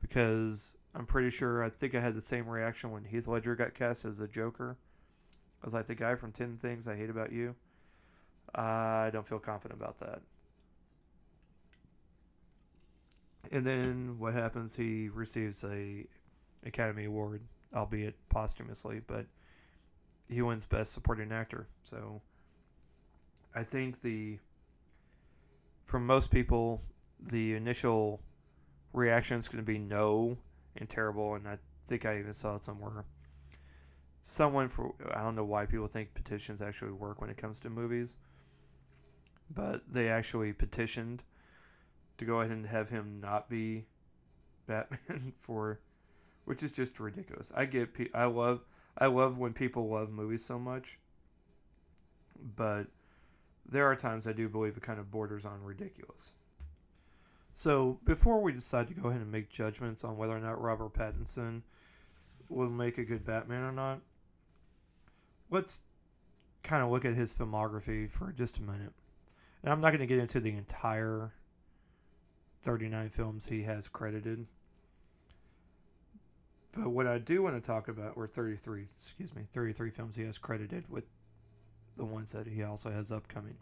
because 0.00 0.78
I'm 0.94 1.06
pretty 1.06 1.30
sure 1.30 1.62
I 1.62 1.68
think 1.68 1.94
I 1.94 2.00
had 2.00 2.14
the 2.14 2.20
same 2.20 2.48
reaction 2.48 2.90
when 2.90 3.04
Heath 3.04 3.28
Ledger 3.28 3.54
got 3.54 3.74
cast 3.74 4.04
as 4.04 4.18
the 4.18 4.26
Joker. 4.26 4.76
I 5.62 5.66
was 5.66 5.74
like 5.74 5.86
the 5.86 5.94
guy 5.94 6.14
from 6.14 6.32
10 6.32 6.56
Things 6.56 6.88
I 6.88 6.96
Hate 6.96 7.10
About 7.10 7.32
You. 7.32 7.54
I 8.54 9.10
don't 9.12 9.26
feel 9.26 9.38
confident 9.38 9.80
about 9.80 9.98
that. 9.98 10.22
And 13.50 13.66
then 13.66 14.16
what 14.18 14.34
happens? 14.34 14.76
He 14.76 15.08
receives 15.08 15.64
a 15.64 16.06
Academy 16.64 17.04
Award, 17.04 17.42
albeit 17.74 18.16
posthumously, 18.28 19.00
but 19.06 19.26
he 20.28 20.42
wins 20.42 20.66
Best 20.66 20.92
Supporting 20.92 21.32
Actor. 21.32 21.66
So 21.82 22.20
I 23.54 23.64
think 23.64 24.02
the 24.02 24.38
from 25.86 26.06
most 26.06 26.30
people, 26.30 26.82
the 27.18 27.54
initial 27.54 28.20
reaction 28.92 29.40
is 29.40 29.48
going 29.48 29.64
to 29.64 29.66
be 29.66 29.78
no 29.78 30.38
and 30.76 30.88
terrible, 30.88 31.34
and 31.34 31.48
I 31.48 31.58
think 31.86 32.06
I 32.06 32.18
even 32.18 32.32
saw 32.32 32.56
it 32.56 32.64
somewhere. 32.64 33.04
Someone 34.22 34.68
for 34.68 34.94
I 35.12 35.22
don't 35.22 35.34
know 35.34 35.44
why 35.44 35.66
people 35.66 35.86
think 35.86 36.14
petitions 36.14 36.60
actually 36.60 36.92
work 36.92 37.20
when 37.20 37.30
it 37.30 37.36
comes 37.36 37.58
to 37.60 37.70
movies, 37.70 38.16
but 39.52 39.82
they 39.90 40.08
actually 40.08 40.52
petitioned 40.52 41.24
to 42.20 42.24
go 42.24 42.40
ahead 42.40 42.52
and 42.52 42.66
have 42.66 42.90
him 42.90 43.20
not 43.20 43.48
be 43.50 43.86
Batman 44.66 45.32
for, 45.40 45.80
which 46.44 46.62
is 46.62 46.70
just 46.70 47.00
ridiculous. 47.00 47.50
I 47.54 47.64
get 47.64 47.90
I 48.14 48.24
love 48.24 48.60
I 48.96 49.06
love 49.06 49.38
when 49.38 49.52
people 49.52 49.88
love 49.88 50.10
movies 50.10 50.44
so 50.44 50.58
much, 50.58 50.98
but 52.56 52.84
there 53.68 53.86
are 53.86 53.96
times 53.96 54.26
I 54.26 54.32
do 54.32 54.48
believe 54.48 54.76
it 54.76 54.82
kind 54.82 55.00
of 55.00 55.10
borders 55.10 55.44
on 55.44 55.62
ridiculous. 55.62 56.32
So 57.54 57.98
before 58.04 58.40
we 58.40 58.52
decide 58.52 58.88
to 58.88 58.94
go 58.94 59.08
ahead 59.08 59.20
and 59.20 59.32
make 59.32 59.50
judgments 59.50 60.04
on 60.04 60.16
whether 60.16 60.36
or 60.36 60.40
not 60.40 60.60
Robert 60.60 60.94
Pattinson 60.94 61.62
will 62.48 62.70
make 62.70 62.98
a 62.98 63.04
good 63.04 63.24
Batman 63.24 63.62
or 63.62 63.72
not, 63.72 64.00
let's 65.50 65.80
kind 66.62 66.82
of 66.82 66.90
look 66.90 67.04
at 67.04 67.14
his 67.14 67.34
filmography 67.34 68.10
for 68.10 68.32
just 68.32 68.58
a 68.58 68.62
minute. 68.62 68.92
And 69.62 69.72
I'm 69.72 69.80
not 69.80 69.90
going 69.90 70.00
to 70.00 70.06
get 70.06 70.18
into 70.18 70.40
the 70.40 70.52
entire 70.52 71.32
39 72.62 73.10
films 73.10 73.46
he 73.46 73.62
has 73.62 73.88
credited. 73.88 74.46
But 76.72 76.90
what 76.90 77.06
I 77.06 77.18
do 77.18 77.42
want 77.42 77.56
to 77.56 77.66
talk 77.66 77.88
about, 77.88 78.12
or 78.16 78.26
33, 78.26 78.86
excuse 78.96 79.34
me, 79.34 79.42
33 79.52 79.90
films 79.90 80.16
he 80.16 80.22
has 80.22 80.38
credited 80.38 80.84
with 80.88 81.04
the 81.96 82.04
ones 82.04 82.32
that 82.32 82.46
he 82.46 82.62
also 82.62 82.90
has 82.90 83.10
upcoming. 83.10 83.56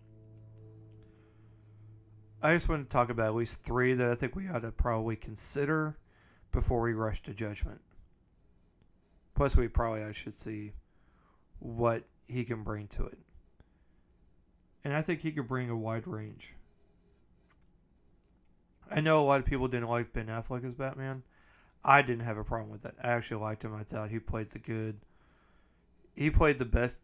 I 2.42 2.54
just 2.54 2.68
want 2.68 2.88
to 2.88 2.92
talk 2.92 3.11
about 3.11 3.28
at 3.28 3.34
least 3.34 3.62
three 3.62 3.94
that 3.94 4.11
I 4.11 4.14
think 4.14 4.37
we 4.37 4.48
ought 4.48 4.62
to 4.62 4.70
probably 4.70 5.16
consider 5.16 5.96
before 6.52 6.82
we 6.82 6.92
rush 6.92 7.22
to 7.24 7.34
judgment. 7.34 7.80
Plus, 9.34 9.56
we 9.56 9.68
probably 9.68 10.02
I 10.02 10.12
should 10.12 10.38
see 10.38 10.72
what 11.58 12.04
he 12.28 12.44
can 12.44 12.62
bring 12.62 12.87
to 12.88 13.06
it. 13.06 13.18
And 14.84 14.94
I 14.94 15.02
think 15.02 15.20
he 15.20 15.32
could 15.32 15.48
bring 15.48 15.70
a 15.70 15.76
wide 15.76 16.06
range. 16.06 16.54
I 18.90 19.01
know 19.01 19.20
a 19.20 19.27
lot 19.27 19.40
of 19.40 19.46
people 19.46 19.68
didn't 19.68 19.88
like 19.88 20.12
Ben 20.12 20.27
Affleck 20.27 20.66
as 20.66 20.74
Batman. 20.74 21.22
I 21.85 22.03
didn't 22.03 22.24
have 22.24 22.38
a 22.38 22.44
problem 22.44 22.70
with 22.70 22.83
that. 22.83 22.94
I 23.03 23.09
actually 23.09 23.42
liked 23.42 23.64
him. 23.64 23.74
I 23.74 23.83
thought 23.83 24.11
he 24.11 24.18
played 24.18 24.51
the 24.51 24.59
good. 24.59 24.98
He 26.14 26.31
played 26.31 26.59
the 26.59 26.64
best 26.64 26.98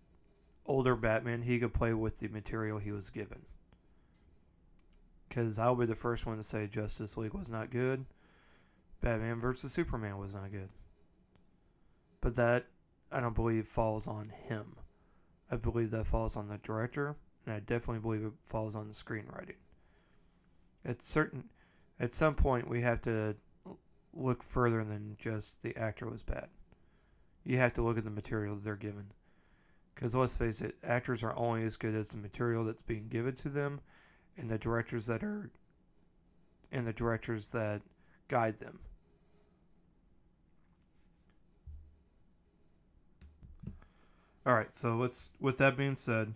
older 0.67 0.97
Batman 0.97 1.43
he 1.43 1.59
could 1.59 1.75
play 1.75 1.93
with 1.93 2.19
the 2.19 2.29
material 2.29 2.79
he 2.79 2.91
was 2.91 3.11
given. 3.11 3.43
Because 5.29 5.59
I'll 5.59 5.77
be 5.77 5.87
the 5.87 5.95
first 5.95 6.27
one 6.27 6.37
to 6.37 6.43
say 6.43 6.67
Justice 6.67 7.17
League 7.17 7.35
was 7.35 7.49
not 7.49 7.71
good. 7.71 8.07
Batman 9.01 9.41
versus 9.41 9.73
Superman 9.73 10.19
was 10.19 10.35
not 10.35 10.51
good. 10.51 10.71
But 12.21 12.37
that, 12.37 12.67
I 13.13 13.21
don't 13.21 13.35
believe, 13.35 13.67
falls 13.67 14.07
on 14.07 14.31
him. 14.31 14.77
I 15.51 15.57
believe 15.57 15.91
that 15.91 16.07
falls 16.07 16.37
on 16.37 16.49
the 16.49 16.59
director, 16.59 17.17
and 17.45 17.55
I 17.55 17.61
definitely 17.61 18.01
believe 18.01 18.25
it 18.25 18.33
falls 18.47 18.75
on 18.75 18.89
the 18.89 18.95
screenwriting. 18.95 19.57
It's 20.85 21.07
certain 21.07 21.45
at 21.99 22.13
some 22.13 22.35
point 22.35 22.69
we 22.69 22.83
have 22.83 23.03
to 23.03 23.37
look 24.13 24.43
further 24.43 24.85
than 24.85 25.17
just 25.19 25.63
the 25.63 25.77
actor 25.77 26.09
was 26.09 26.23
bad. 26.23 26.49
You 27.45 27.59
have 27.59 27.75
to 27.75 27.83
look 27.83 27.99
at 27.99 28.05
the 28.05 28.11
materials 28.11 28.63
they're 28.63 28.77
given. 28.77 29.13
Because 29.95 30.15
let's 30.15 30.37
face 30.37 30.61
it, 30.61 30.77
actors 30.83 31.23
are 31.23 31.37
only 31.37 31.65
as 31.65 31.77
good 31.77 31.95
as 31.95 32.09
the 32.09 32.17
material 32.17 32.65
that's 32.65 32.83
being 32.83 33.09
given 33.09 33.35
to 33.37 33.49
them, 33.49 33.81
and 34.37 34.51
the 34.51 34.59
directors 34.59 35.07
that 35.07 35.23
are, 35.23 35.51
and 36.73 36.87
the 36.87 36.93
directors 36.93 37.49
that 37.49 37.83
guide 38.27 38.59
them. 38.59 38.81
All 44.47 44.55
right, 44.55 44.75
so 44.75 44.97
let's. 44.97 45.31
With 45.41 45.59
that 45.59 45.77
being 45.77 45.97
said, 45.97 46.35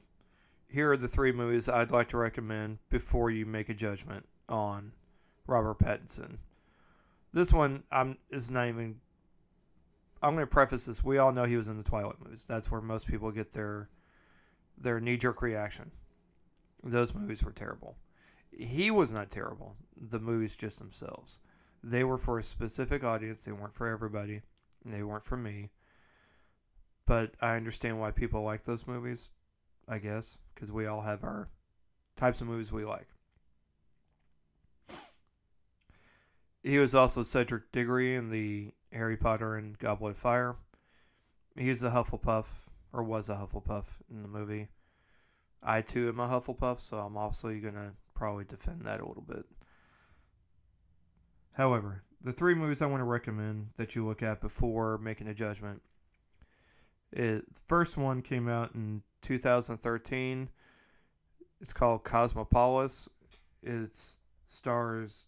here 0.68 0.92
are 0.92 0.96
the 0.96 1.08
three 1.08 1.32
movies 1.32 1.68
I'd 1.68 1.90
like 1.90 2.08
to 2.10 2.16
recommend 2.16 2.78
before 2.88 3.30
you 3.30 3.44
make 3.44 3.68
a 3.68 3.74
judgment 3.74 4.26
on 4.48 4.92
Robert 5.48 5.78
Pattinson. 5.78 6.36
This 7.32 7.52
one 7.52 7.82
I'm 7.90 8.18
is 8.30 8.50
not 8.50 8.68
even. 8.68 9.00
I'm 10.22 10.34
going 10.34 10.46
to 10.46 10.50
preface 10.50 10.84
this. 10.84 11.02
We 11.02 11.18
all 11.18 11.32
know 11.32 11.44
he 11.44 11.56
was 11.56 11.68
in 11.68 11.78
the 11.78 11.84
Twilight 11.84 12.20
movies. 12.22 12.44
That's 12.46 12.70
where 12.70 12.80
most 12.80 13.06
people 13.08 13.32
get 13.32 13.52
their 13.52 13.88
their 14.76 15.00
knee 15.00 15.16
jerk 15.16 15.42
reaction. 15.42 15.90
Those 16.84 17.14
movies 17.14 17.42
were 17.42 17.52
terrible. 17.52 17.96
He 18.50 18.90
was 18.90 19.10
not 19.10 19.30
terrible. 19.30 19.76
The 19.96 20.20
movies 20.20 20.54
just 20.54 20.78
themselves. 20.78 21.40
They 21.82 22.04
were 22.04 22.18
for 22.18 22.38
a 22.38 22.42
specific 22.44 23.02
audience. 23.02 23.44
They 23.44 23.52
weren't 23.52 23.74
for 23.74 23.88
everybody. 23.88 24.42
they 24.84 25.02
weren't 25.02 25.24
for 25.24 25.36
me. 25.36 25.70
But 27.06 27.34
I 27.40 27.56
understand 27.56 27.98
why 27.98 28.10
people 28.10 28.42
like 28.42 28.64
those 28.64 28.86
movies. 28.86 29.30
I 29.88 29.98
guess 29.98 30.36
because 30.54 30.70
we 30.70 30.86
all 30.86 31.00
have 31.00 31.24
our 31.24 31.48
types 32.16 32.40
of 32.40 32.48
movies 32.48 32.70
we 32.70 32.84
like. 32.84 33.08
He 36.62 36.78
was 36.78 36.94
also 36.94 37.22
Cedric 37.22 37.70
Diggory 37.72 38.14
in 38.14 38.30
the 38.30 38.72
Harry 38.92 39.16
Potter 39.16 39.56
and 39.56 39.78
Goblet 39.78 40.12
of 40.12 40.18
Fire. 40.18 40.56
He's 41.56 41.82
a 41.82 41.90
Hufflepuff, 41.90 42.46
or 42.92 43.02
was 43.02 43.28
a 43.28 43.34
Hufflepuff 43.34 43.84
in 44.10 44.22
the 44.22 44.28
movie. 44.28 44.68
I 45.62 45.82
too 45.82 46.08
am 46.08 46.20
a 46.20 46.28
Hufflepuff, 46.28 46.80
so 46.80 46.98
I'm 46.98 47.16
also 47.16 47.48
to 47.74 47.92
probably 48.14 48.44
defend 48.44 48.82
that 48.82 49.00
a 49.00 49.06
little 49.06 49.22
bit. 49.22 49.44
However, 51.52 52.04
the 52.22 52.32
three 52.32 52.54
movies 52.54 52.82
I 52.82 52.86
want 52.86 53.00
to 53.00 53.04
recommend 53.04 53.70
that 53.76 53.94
you 53.94 54.06
look 54.06 54.22
at 54.22 54.40
before 54.40 54.98
making 54.98 55.28
a 55.28 55.34
judgment. 55.34 55.82
It, 57.12 57.54
the 57.54 57.60
first 57.66 57.96
one 57.96 58.22
came 58.22 58.48
out 58.48 58.74
in 58.74 59.02
2013. 59.22 60.50
It's 61.60 61.72
called 61.72 62.04
Cosmopolis. 62.04 63.08
It 63.62 63.96
stars 64.46 65.26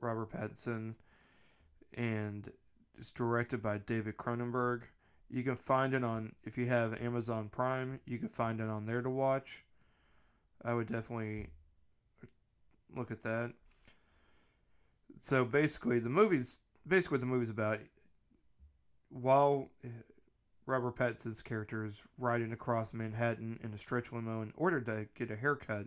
Robert 0.00 0.30
Pattinson, 0.30 0.94
and 1.94 2.50
it's 2.98 3.10
directed 3.10 3.62
by 3.62 3.78
David 3.78 4.16
Cronenberg. 4.16 4.82
You 5.28 5.42
can 5.42 5.56
find 5.56 5.94
it 5.94 6.02
on 6.02 6.32
if 6.44 6.58
you 6.58 6.66
have 6.66 7.00
Amazon 7.00 7.48
Prime. 7.50 8.00
You 8.04 8.18
can 8.18 8.28
find 8.28 8.60
it 8.60 8.68
on 8.68 8.86
there 8.86 9.02
to 9.02 9.10
watch. 9.10 9.64
I 10.64 10.74
would 10.74 10.88
definitely 10.88 11.50
look 12.94 13.10
at 13.10 13.22
that. 13.22 13.52
So 15.20 15.44
basically, 15.44 15.98
the 15.98 16.08
movie's 16.08 16.56
basically 16.86 17.16
what 17.16 17.20
the 17.20 17.26
movie's 17.26 17.50
about. 17.50 17.78
While 19.08 19.68
Robert 20.66 20.96
Pattinson's 20.96 21.42
character 21.42 21.84
is 21.84 22.02
riding 22.18 22.52
across 22.52 22.92
Manhattan 22.92 23.58
in 23.62 23.72
a 23.72 23.78
stretch 23.78 24.12
limo 24.12 24.42
in 24.42 24.52
order 24.56 24.80
to 24.80 25.06
get 25.14 25.30
a 25.30 25.36
haircut, 25.36 25.86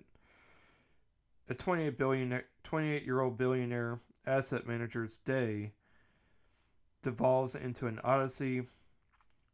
a 1.49 1.53
28 1.53 1.97
billion 1.97 2.41
28 2.63 3.03
year 3.03 3.21
old 3.21 3.37
billionaire 3.37 3.99
asset 4.25 4.65
manager's 4.65 5.17
day 5.17 5.73
devolves 7.01 7.53
into 7.53 7.87
an 7.87 7.99
odyssey 8.03 8.63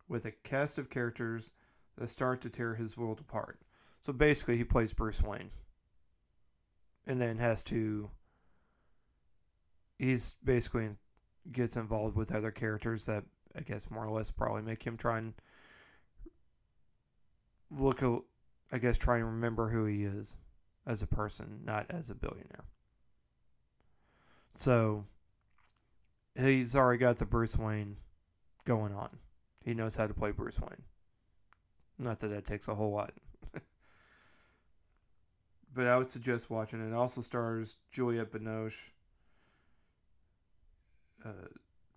with 0.08 0.26
a 0.26 0.32
cast 0.32 0.78
of 0.78 0.90
characters 0.90 1.52
that 1.98 2.10
start 2.10 2.42
to 2.42 2.50
tear 2.50 2.76
his 2.76 2.96
world 2.96 3.20
apart. 3.20 3.60
So 4.02 4.14
basically, 4.14 4.58
he 4.58 4.64
plays 4.64 4.94
Bruce 4.94 5.22
Wayne. 5.22 5.52
And 7.06 7.20
then 7.20 7.38
has 7.38 7.64
to. 7.64 8.12
He's 9.98 10.36
basically 10.44 10.92
gets 11.52 11.76
involved 11.76 12.16
with 12.16 12.34
other 12.34 12.52
characters 12.52 13.08
that 13.08 13.24
I 13.56 13.62
guess 13.62 13.90
more 13.90 14.06
or 14.06 14.12
less 14.12 14.30
probably 14.32 14.62
make 14.62 14.84
him 14.84 14.96
try 14.96 15.18
and 15.18 15.34
look, 17.72 18.04
I 18.72 18.78
guess, 18.78 18.98
try 18.98 19.18
and 19.18 19.26
remember 19.26 19.70
who 19.70 19.86
he 19.86 20.04
is 20.04 20.38
as 20.90 21.02
a 21.04 21.08
person, 21.08 21.62
not 21.64 21.86
as 21.92 22.10
a 22.10 22.16
billionaire. 22.16 22.66
So 24.56 25.06
he's 26.36 26.76
already 26.76 26.98
got 26.98 27.18
the 27.18 27.26
Bruce 27.26 27.56
Wayne 27.56 27.98
going 28.66 28.96
on. 28.96 29.20
He 29.64 29.76
knows 29.76 29.94
how 29.94 30.08
to 30.08 30.16
play 30.16 30.32
Bruce 30.32 30.60
Wayne. 30.60 30.82
Not 32.00 32.18
that 32.20 32.32
that 32.32 32.46
takes 32.46 32.68
a 32.68 32.74
whole 32.74 32.92
lot. 32.92 33.14
but 35.76 35.86
I 35.86 35.96
would 35.96 36.10
suggest 36.10 36.50
watching 36.50 36.82
it. 36.82 36.90
It 36.90 36.96
also 36.96 37.22
stars 37.22 37.76
Juliette 37.92 38.32
Binoche, 38.32 38.90
uh, 41.24 41.50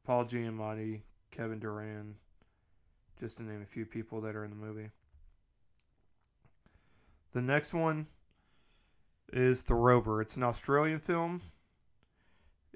Paul 0.05 0.27
Giamatti, 0.27 1.01
Kevin 1.31 1.61
Durand, 1.61 2.17
just 3.19 3.39
to 3.39 3.43
name 3.43 3.63
a 3.63 3.67
few 3.67 3.87
people 3.87 4.21
that 4.21 4.37
are 4.37 4.45
in 4.45 4.51
the 4.51 4.57
movie. 4.57 4.91
The 7.33 7.41
next 7.41 7.73
one 7.73 8.09
is 9.33 9.65
The 9.65 9.75
Rover. 9.75 10.21
It's 10.21 10.37
an 10.37 10.43
Australian 10.43 11.01
film. 11.01 11.41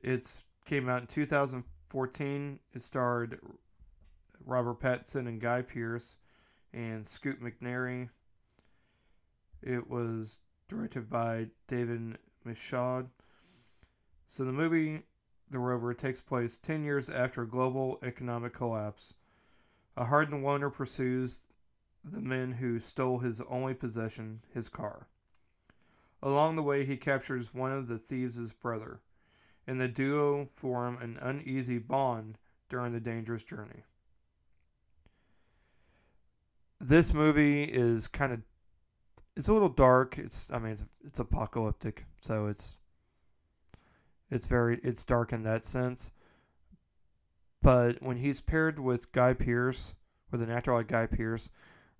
It's 0.02 0.44
came 0.64 0.88
out 0.88 1.02
in 1.02 1.06
2014. 1.06 2.58
It 2.74 2.82
starred 2.82 3.38
Robert 4.44 4.80
Pattinson 4.80 5.28
and 5.28 5.40
Guy 5.40 5.62
Pearce 5.62 6.16
and 6.72 7.06
Scoot 7.06 7.42
McNairy. 7.42 8.08
It 9.62 9.88
was 9.90 10.38
directed 10.68 11.10
by 11.10 11.48
David 11.68 12.18
Michôd. 12.46 13.08
So 14.26 14.44
the 14.44 14.52
movie 14.52 15.02
The 15.50 15.58
Rover 15.58 15.94
takes 15.94 16.20
place 16.20 16.56
10 16.56 16.84
years 16.84 17.08
after 17.08 17.42
a 17.42 17.48
global 17.48 17.98
economic 18.02 18.54
collapse. 18.54 19.14
A 19.96 20.06
hardened 20.06 20.44
loner 20.44 20.70
pursues 20.70 21.46
the 22.04 22.20
men 22.20 22.52
who 22.52 22.78
stole 22.78 23.18
his 23.18 23.40
only 23.48 23.74
possession, 23.74 24.42
his 24.52 24.68
car. 24.68 25.08
Along 26.26 26.56
the 26.56 26.62
way, 26.62 26.84
he 26.84 26.96
captures 26.96 27.54
one 27.54 27.70
of 27.70 27.86
the 27.86 27.98
thieves' 27.98 28.52
brother, 28.52 28.98
and 29.64 29.80
the 29.80 29.86
duo 29.86 30.48
form 30.56 30.98
an 31.00 31.20
uneasy 31.22 31.78
bond 31.78 32.38
during 32.68 32.92
the 32.92 32.98
dangerous 32.98 33.44
journey. 33.44 33.84
This 36.80 37.14
movie 37.14 37.62
is 37.62 38.08
kind 38.08 38.32
of 38.32 38.40
it's 39.36 39.46
a 39.46 39.52
little 39.52 39.68
dark. 39.68 40.18
It's 40.18 40.50
I 40.50 40.58
mean 40.58 40.72
it's 40.72 40.84
it's 41.04 41.20
apocalyptic, 41.20 42.06
so 42.20 42.48
it's 42.48 42.76
it's 44.28 44.48
very 44.48 44.80
it's 44.82 45.04
dark 45.04 45.32
in 45.32 45.44
that 45.44 45.64
sense. 45.64 46.10
But 47.62 48.02
when 48.02 48.16
he's 48.16 48.40
paired 48.40 48.80
with 48.80 49.12
Guy 49.12 49.32
Pearce, 49.32 49.94
with 50.32 50.42
an 50.42 50.50
actor 50.50 50.74
like 50.74 50.88
Guy 50.88 51.06
Pearce, 51.06 51.50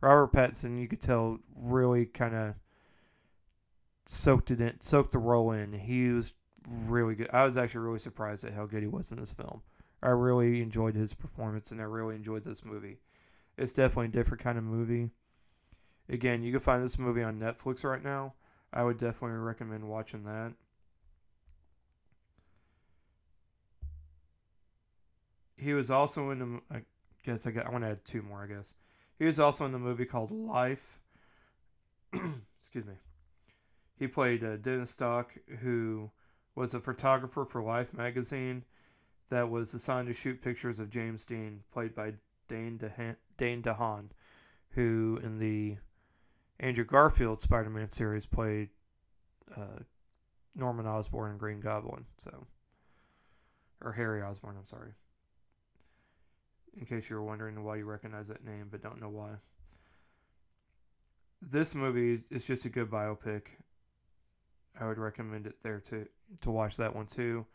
Robert 0.00 0.32
Pattinson, 0.32 0.80
you 0.80 0.88
could 0.88 1.00
tell 1.00 1.38
really 1.56 2.06
kind 2.06 2.34
of 2.34 2.54
soaked 4.07 4.51
it 4.51 4.61
in, 4.61 4.81
soaked 4.81 5.12
the 5.12 5.19
role 5.19 5.53
in. 5.53 5.73
He 5.73 6.09
was 6.09 6.33
really 6.69 7.14
good. 7.14 7.31
I 7.33 7.45
was 7.45 7.57
actually 7.57 7.81
really 7.81 7.99
surprised 7.99 8.45
at 8.45 8.55
how 8.55 8.66
good 8.66 8.83
he 8.83 8.88
was 8.88 9.12
in 9.12 9.19
this 9.19 9.33
film. 9.33 9.62
I 10.03 10.09
really 10.11 10.62
enjoyed 10.62 10.95
his 10.95 11.14
performance, 11.14 11.71
and 11.71 11.81
I 11.81 11.85
really 11.85 12.14
enjoyed 12.14 12.45
this 12.45 12.64
movie. 12.64 12.99
It's 13.57 13.73
definitely 13.73 14.07
a 14.07 14.23
different 14.23 14.42
kind 14.42 14.59
of 14.59 14.64
movie. 14.64 15.11
Again, 16.09 16.42
you 16.42 16.53
can 16.53 16.61
find 16.61 16.83
this 16.83 16.99
movie 16.99 17.23
on 17.23 17.40
Netflix 17.40 17.83
right 17.83 18.03
now. 18.03 18.35
I 18.73 18.85
would 18.85 18.99
definitely 18.99 19.38
recommend 19.38 19.88
watching 19.88 20.25
that. 20.25 20.53
He 25.57 25.73
was 25.73 25.90
also 25.90 26.31
in 26.31 26.38
the. 26.38 26.61
I 26.71 26.83
guess 27.25 27.47
I 27.47 27.51
got. 27.51 27.66
I 27.66 27.71
want 27.71 27.85
to 27.85 27.90
add 27.90 28.05
two 28.05 28.23
more. 28.23 28.42
I 28.42 28.47
guess 28.47 28.75
he 29.19 29.25
was 29.25 29.40
also 29.40 29.64
in 29.64 29.73
the 29.73 29.79
movie 29.79 30.05
called 30.05 30.31
Life. 30.31 31.01
Excuse 32.12 32.85
me. 32.85 32.95
He 33.98 34.06
played 34.06 34.44
uh, 34.44 34.56
Dennis 34.56 34.90
Stock, 34.90 35.35
who 35.61 36.11
was 36.54 36.74
a 36.74 36.80
photographer 36.80 37.44
for 37.44 37.62
Life 37.62 37.94
magazine 37.94 38.64
that 39.30 39.50
was 39.50 39.74
assigned 39.74 40.09
to 40.09 40.14
shoot 40.14 40.42
pictures 40.42 40.78
of 40.78 40.90
James 40.90 41.24
Dean, 41.24 41.62
played 41.72 41.94
by 41.94 42.14
Dane 42.48 42.78
DeHaan, 42.78 43.16
Dane 43.37 43.62
DeHaan 43.62 44.11
who 44.76 45.18
in 45.24 45.38
the 45.38 45.76
Andrew 46.61 46.85
Garfield 46.85 47.40
Spider-Man 47.40 47.90
series 47.90 48.26
played 48.26 48.68
uh, 49.56 49.80
Norman 50.54 50.87
Osborn 50.87 51.32
and 51.32 51.40
Green 51.40 51.61
Goblin. 51.61 52.04
So, 52.18 52.46
or 53.82 53.92
Harry 53.92 54.22
Osborn. 54.22 54.56
I'm 54.59 54.66
sorry. 54.66 54.92
In 56.78 56.85
case 56.85 57.09
you 57.09 57.16
were 57.16 57.24
wondering 57.24 57.64
why 57.64 57.76
you 57.76 57.87
recognize 57.87 58.28
that 58.28 58.44
name 58.44 58.68
but 58.70 58.82
don't 58.82 59.00
know 59.00 59.09
why. 59.09 59.30
This 61.40 61.74
movie 61.74 62.22
is 62.30 62.44
just 62.44 62.66
a 62.66 62.68
good 62.68 62.90
biopic. 62.90 63.42
I 64.78 64.86
would 64.86 64.98
recommend 64.98 65.46
it 65.46 65.56
there 65.62 65.80
to 65.90 66.06
to 66.42 66.50
watch 66.50 66.76
that 66.76 66.94
one 66.94 67.06
too. 67.06 67.46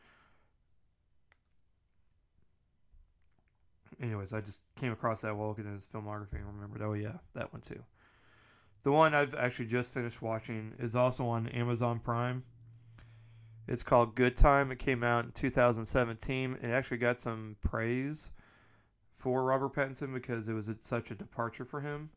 Anyways, 4.02 4.34
I 4.34 4.42
just 4.42 4.62
came 4.80 4.92
across 4.92 5.22
that 5.22 5.36
while 5.36 5.50
looking 5.50 5.68
at 5.68 5.74
his 5.74 5.88
filmography 5.88 6.36
and 6.36 6.48
remembered, 6.48 6.82
oh 6.82 6.94
yeah, 6.94 7.18
that 7.36 7.54
one 7.54 7.62
too. 7.62 7.84
The 8.84 8.92
one 8.92 9.14
I've 9.14 9.36
actually 9.36 9.68
just 9.68 9.94
finished 9.94 10.22
watching 10.22 10.74
is 10.80 10.96
also 10.96 11.28
on 11.28 11.48
Amazon 11.50 12.00
Prime. 12.00 12.44
It's 13.68 13.84
called 13.84 14.16
Good 14.16 14.36
Time. 14.36 14.72
It 14.72 14.80
came 14.80 15.04
out 15.04 15.26
in 15.26 15.32
2017. 15.32 16.58
It 16.62 16.68
actually 16.68 16.98
got 16.98 17.22
some 17.22 17.58
praise 17.62 18.32
for 19.16 19.44
Robert 19.44 19.76
Pattinson 19.76 20.14
because 20.14 20.50
it 20.50 20.54
was 20.54 20.70
such 20.80 21.12
a 21.12 21.16
departure 21.16 21.64
for 21.64 21.82
him. 21.82 22.10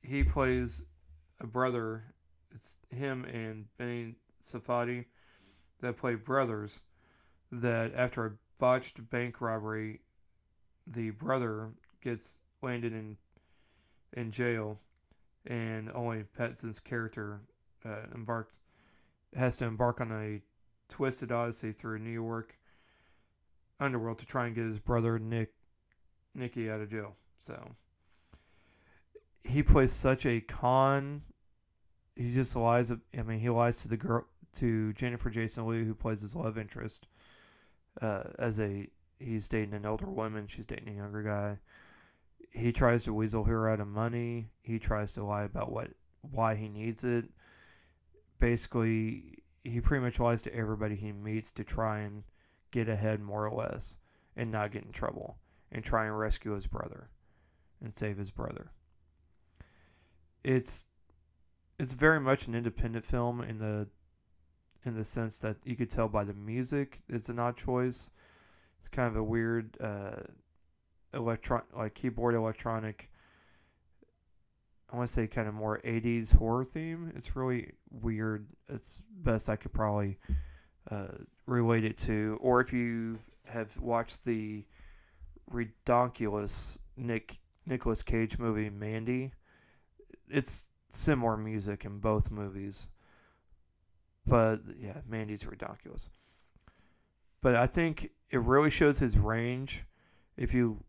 He 0.00 0.22
plays 0.22 0.86
a 1.40 1.46
brother. 1.46 2.13
It's 2.54 2.76
him 2.90 3.24
and 3.24 3.66
Benny 3.76 4.14
Safdie 4.42 5.06
that 5.80 5.96
play 5.96 6.14
brothers. 6.14 6.80
That 7.52 7.92
after 7.94 8.26
a 8.26 8.32
botched 8.58 9.10
bank 9.10 9.40
robbery, 9.40 10.00
the 10.86 11.10
brother 11.10 11.70
gets 12.02 12.40
landed 12.62 12.92
in 12.92 13.16
in 14.12 14.30
jail, 14.30 14.78
and 15.46 15.90
only 15.92 16.24
Pattinson's 16.38 16.80
character 16.80 17.40
uh, 17.84 18.06
embarked 18.14 18.60
has 19.36 19.56
to 19.56 19.64
embark 19.64 20.00
on 20.00 20.12
a 20.12 20.40
twisted 20.88 21.32
odyssey 21.32 21.72
through 21.72 21.98
New 21.98 22.10
York 22.10 22.58
underworld 23.80 24.18
to 24.18 24.26
try 24.26 24.46
and 24.46 24.54
get 24.54 24.64
his 24.64 24.78
brother 24.78 25.18
Nick 25.18 25.52
Nicky 26.34 26.70
out 26.70 26.80
of 26.80 26.90
jail. 26.90 27.16
So 27.44 27.72
he 29.42 29.62
plays 29.62 29.92
such 29.92 30.24
a 30.26 30.40
con. 30.40 31.22
He 32.16 32.32
just 32.32 32.54
lies. 32.54 32.92
I 32.92 33.22
mean, 33.22 33.40
he 33.40 33.50
lies 33.50 33.78
to 33.78 33.88
the 33.88 33.96
girl 33.96 34.26
to 34.56 34.92
Jennifer 34.92 35.30
Jason 35.30 35.66
Leigh, 35.66 35.84
who 35.84 35.94
plays 35.94 36.20
his 36.20 36.34
love 36.34 36.58
interest, 36.58 37.08
uh, 38.00 38.24
as 38.38 38.60
a 38.60 38.88
he's 39.18 39.48
dating 39.48 39.74
an 39.74 39.86
older 39.86 40.06
woman. 40.06 40.46
She's 40.46 40.66
dating 40.66 40.88
a 40.88 40.96
younger 40.96 41.22
guy 41.22 41.58
he 42.54 42.72
tries 42.72 43.04
to 43.04 43.12
weasel 43.12 43.44
her 43.44 43.68
out 43.68 43.80
of 43.80 43.88
money. 43.88 44.48
He 44.62 44.78
tries 44.78 45.12
to 45.12 45.24
lie 45.24 45.42
about 45.42 45.72
what 45.72 45.90
why 46.22 46.54
he 46.54 46.68
needs 46.68 47.04
it. 47.04 47.26
Basically, 48.38 49.42
he 49.64 49.80
pretty 49.80 50.04
much 50.04 50.20
lies 50.20 50.40
to 50.42 50.54
everybody 50.54 50.94
he 50.94 51.12
meets 51.12 51.50
to 51.52 51.64
try 51.64 51.98
and 52.00 52.22
get 52.70 52.88
ahead 52.88 53.20
more 53.20 53.46
or 53.46 53.54
less 53.54 53.96
and 54.36 54.50
not 54.50 54.72
get 54.72 54.84
in 54.84 54.92
trouble 54.92 55.36
and 55.70 55.84
try 55.84 56.06
and 56.06 56.18
rescue 56.18 56.52
his 56.52 56.66
brother 56.66 57.08
and 57.82 57.94
save 57.94 58.18
his 58.18 58.30
brother. 58.30 58.70
It's 60.44 60.84
it's 61.78 61.92
very 61.92 62.20
much 62.20 62.46
an 62.46 62.54
independent 62.54 63.04
film 63.04 63.40
in 63.40 63.58
the 63.58 63.88
in 64.86 64.96
the 64.96 65.04
sense 65.04 65.38
that 65.38 65.56
you 65.64 65.76
could 65.76 65.90
tell 65.90 66.08
by 66.08 66.24
the 66.24 66.34
music 66.34 66.98
it's 67.08 67.28
an 67.28 67.38
odd 67.38 67.56
choice. 67.56 68.10
It's 68.78 68.88
kind 68.88 69.08
of 69.08 69.16
a 69.16 69.22
weird 69.22 69.76
uh, 69.80 70.20
electron 71.12 71.62
like 71.76 71.94
keyboard 71.94 72.34
electronic 72.34 73.10
I 74.94 74.96
want 74.96 75.08
to 75.08 75.12
say 75.12 75.26
kind 75.26 75.48
of 75.48 75.54
more 75.54 75.80
80s 75.84 76.36
horror 76.36 76.64
theme. 76.64 77.12
It's 77.16 77.34
really 77.34 77.72
weird. 77.90 78.46
It's 78.68 79.02
best 79.10 79.48
I 79.48 79.56
could 79.56 79.72
probably 79.72 80.18
uh, 80.88 81.08
relate 81.46 81.84
it 81.84 81.98
to. 81.98 82.38
Or 82.40 82.60
if 82.60 82.72
you 82.72 83.18
have 83.46 83.76
watched 83.78 84.24
the 84.24 84.64
redonkulous 85.52 86.78
Nick 86.96 87.38
Nicolas 87.66 88.04
Cage 88.04 88.38
movie 88.38 88.70
Mandy, 88.70 89.32
it's 90.30 90.66
similar 90.94 91.36
music 91.36 91.84
in 91.84 91.98
both 91.98 92.30
movies. 92.30 92.88
But 94.26 94.60
yeah, 94.78 94.98
Mandy's 95.08 95.46
ridiculous. 95.46 96.08
But 97.42 97.56
I 97.56 97.66
think 97.66 98.10
it 98.30 98.40
really 98.40 98.70
shows 98.70 98.98
his 98.98 99.18
range 99.18 99.84
if 100.36 100.54
you 100.54 100.84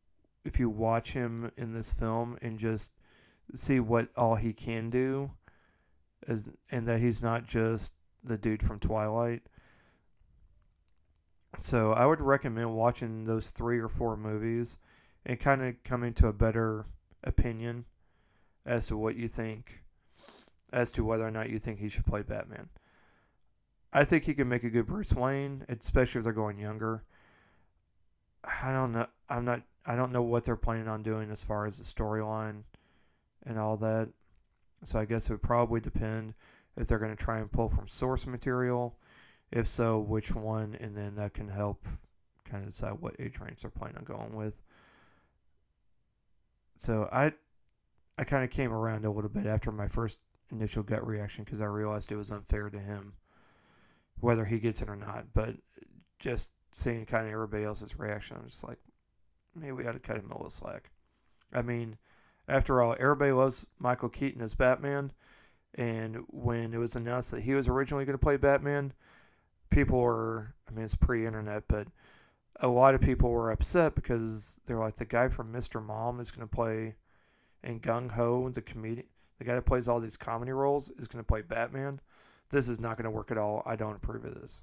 if 0.46 0.60
you 0.60 0.70
watch 0.70 1.14
him 1.14 1.52
in 1.58 1.74
this 1.74 1.92
film 1.92 2.38
and 2.42 2.60
just 2.60 2.92
see 3.54 3.80
what 3.80 4.10
all 4.16 4.36
he 4.36 4.54
can 4.54 4.90
do, 4.90 5.32
as, 6.28 6.46
and 6.72 6.88
that 6.88 7.00
he's 7.00 7.22
not 7.22 7.46
just 7.46 7.94
the 8.24 8.38
dude 8.38 8.64
from 8.64 8.80
Twilight. 8.80 9.42
So 11.60 11.94
I 11.94 12.06
would 12.06 12.22
recommend 12.22 12.76
watching 12.76 13.26
those 13.26 13.52
three 13.52 13.80
or 13.80 13.90
four 13.90 14.16
movies 14.16 14.78
and 15.26 15.40
kind 15.40 15.64
of 15.64 15.84
coming 15.84 16.14
to 16.16 16.28
a 16.28 16.34
better 16.34 16.86
opinion 17.24 17.86
as 18.66 18.88
to 18.88 18.98
what 18.98 19.16
you 19.16 19.28
think, 19.28 19.84
as 20.76 20.92
to 20.92 21.06
whether 21.06 21.26
or 21.26 21.32
not 21.32 21.50
you 21.50 21.58
think 21.58 21.80
he 21.80 21.88
should 21.90 22.06
play 22.06 22.22
Batman. 22.22 22.68
I 23.94 24.04
think 24.04 24.26
he 24.26 24.34
can 24.34 24.50
make 24.50 24.66
a 24.66 24.70
good 24.70 24.88
Bruce 24.88 25.14
Wayne, 25.14 25.66
especially 25.70 26.20
if 26.20 26.26
they're 26.26 26.34
going 26.34 26.60
younger. 26.60 27.04
I 28.44 28.74
don't 28.74 28.92
know. 28.92 29.08
I'm 29.30 29.46
not 29.46 29.62
I 29.86 29.96
don't 29.96 30.12
know 30.12 30.22
what 30.22 30.44
they're 30.44 30.58
planning 30.58 30.90
on 30.90 31.02
doing 31.02 31.32
as 31.32 31.44
far 31.44 31.66
as 31.66 31.78
the 31.78 31.84
storyline 31.86 32.64
and 33.46 33.58
all 33.58 33.78
that. 33.78 34.10
So 34.84 35.00
I 35.00 35.06
guess 35.06 35.30
it 35.30 35.34
would 35.34 35.42
probably 35.42 35.80
depend. 35.80 36.34
if 36.76 36.88
they're 36.88 37.00
going 37.00 37.16
to 37.16 37.24
try 37.24 37.40
and 37.40 37.50
pull 37.52 37.70
from 37.70 37.88
source 37.88 38.28
material. 38.28 38.98
If 39.52 39.68
so, 39.68 39.98
which 40.00 40.36
one? 40.36 40.76
And 40.80 40.98
then 40.98 41.16
that 41.16 41.34
can 41.34 41.48
help 41.48 41.88
kind 42.44 42.64
of 42.66 42.72
decide 42.72 43.00
what 43.00 43.16
age 43.18 43.40
range 43.40 43.62
they're 43.62 43.72
planning 43.72 43.98
on 43.98 44.04
going 44.04 44.36
with. 44.36 44.62
So 46.78 47.08
I 47.12 47.34
I 48.18 48.24
kind 48.26 48.44
of 48.44 48.50
came 48.50 48.74
around 48.74 49.06
a 49.06 49.12
little 49.12 49.30
bit 49.30 49.46
after 49.46 49.72
my 49.72 49.88
first 49.88 50.18
initial 50.52 50.84
gut 50.84 51.06
reaction 51.06 51.44
because 51.44 51.62
I 51.62 51.66
realized 51.66 52.12
it 52.12 52.18
was 52.18 52.32
unfair 52.32 52.70
to 52.70 52.80
him, 52.80 53.14
whether 54.20 54.46
he 54.46 54.60
gets 54.60 54.82
it 54.82 54.90
or 54.90 54.96
not. 54.96 55.34
But 55.34 55.56
just 56.20 56.50
seeing 56.72 57.06
kind 57.06 57.26
of 57.26 57.34
everybody 57.34 57.64
else's 57.64 57.98
reaction, 57.98 58.38
I'm 58.40 58.50
just 58.50 58.64
like, 58.64 58.80
maybe 59.56 59.72
we 59.72 59.84
got 59.84 59.94
to 59.94 60.00
cut 60.00 60.18
him 60.18 60.32
a 60.32 60.36
little 60.36 60.50
slack. 60.50 60.92
I 61.54 61.62
mean, 61.62 61.98
after 62.48 62.82
all, 62.82 62.96
everybody 63.00 63.32
loves 63.32 63.66
Michael 63.80 64.10
Keaton 64.10 64.42
as 64.42 64.56
Batman, 64.56 65.12
and 65.74 66.24
when 66.28 66.74
it 66.74 66.78
was 66.78 66.96
announced 66.96 67.32
that 67.32 67.44
he 67.44 67.54
was 67.54 67.68
originally 67.68 68.06
going 68.06 68.18
to 68.18 68.24
play 68.24 68.38
Batman, 68.38 68.94
people 69.70 70.00
were, 70.00 70.54
I 70.68 70.72
mean, 70.72 70.86
it's 70.86 70.96
pre-internet, 70.96 71.64
but 71.68 71.88
a 72.60 72.68
lot 72.68 72.96
of 72.96 73.02
people 73.02 73.30
were 73.30 73.52
upset 73.52 73.96
because 73.96 74.60
they're 74.66 74.80
like, 74.80 74.96
the 74.96 75.06
guy 75.06 75.28
from 75.28 75.52
Mr. 75.52 75.84
Mom 75.84 76.20
is 76.20 76.32
going 76.32 76.48
to 76.48 76.56
play 76.56 76.96
in 77.64 77.80
Gung 77.80 78.12
Ho, 78.12 78.50
the 78.50 78.62
comedian, 78.62 79.08
the 79.38 79.46
guy 79.46 79.56
that 79.56 79.66
plays 79.66 79.88
all 79.88 80.00
these 80.00 80.18
comedy 80.18 80.52
roles, 80.52 80.90
is 80.98 81.08
going 81.08 81.24
to 81.24 81.28
play 81.28 81.42
Batman. 81.42 82.00
This 82.50 82.70
is 82.70 82.80
not 82.80 82.98
going 82.98 83.06
to 83.06 83.12
work 83.12 83.32
at 83.32 83.38
all. 83.38 83.64
I 83.66 83.76
don't 83.76 83.96
approve 83.96 84.26
of 84.26 84.36
this. 84.36 84.62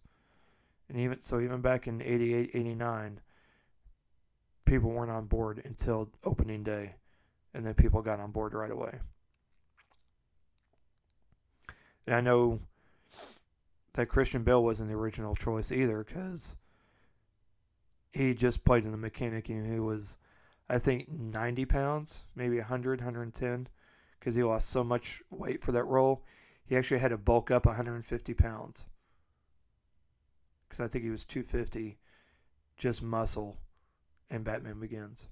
And 0.89 0.99
even 0.99 1.21
so, 1.21 1.41
even 1.41 1.61
back 1.61 1.87
in 1.87 2.03
88, 2.03 2.51
89, 2.55 3.21
people 4.65 4.91
weren't 4.91 5.11
on 5.11 5.27
board 5.27 5.63
until 5.65 6.11
opening 6.25 6.63
day. 6.63 6.95
And 7.55 7.67
then 7.67 7.75
people 7.75 8.03
got 8.03 8.21
on 8.21 8.31
board 8.31 8.55
right 8.55 8.71
away. 8.71 8.99
And 12.07 12.17
I 12.17 12.21
know 12.21 12.61
that 13.95 14.07
Christian 14.07 14.43
Bale 14.43 14.63
wasn't 14.63 14.89
the 14.89 14.97
original 14.97 15.35
choice 15.35 15.71
either 15.71 16.03
because 16.03 16.57
he 18.13 18.35
just 18.35 18.65
played 18.65 18.85
in 18.85 18.91
the 18.91 18.97
mechanic 18.97 19.49
and 19.49 19.71
he 19.71 19.79
was 19.79 20.19
I 20.69 20.79
think 20.79 21.11
90 21.11 21.67
pounds, 21.67 22.25
maybe 22.35 22.57
100, 22.57 23.01
110, 23.01 23.69
because 24.23 24.37
he 24.37 24.43
lost 24.45 24.71
so 24.71 24.85
much 24.85 25.21
weight 25.31 25.61
for 25.61 25.73
that 25.73 25.83
role. 25.83 26.23
He 26.65 26.77
actually 26.77 27.01
had 27.01 27.09
to 27.09 27.19
bulk 27.19 27.51
up 27.51 27.67
150 27.67 28.35
pounds. 28.35 28.87
Because 30.69 30.85
I 30.85 30.87
think 30.87 31.03
he 31.03 31.11
was 31.11 31.25
250, 31.25 31.99
just 32.77 33.03
muscle, 33.03 33.57
and 34.31 34.45
Batman 34.45 34.79
Begins. 34.79 35.27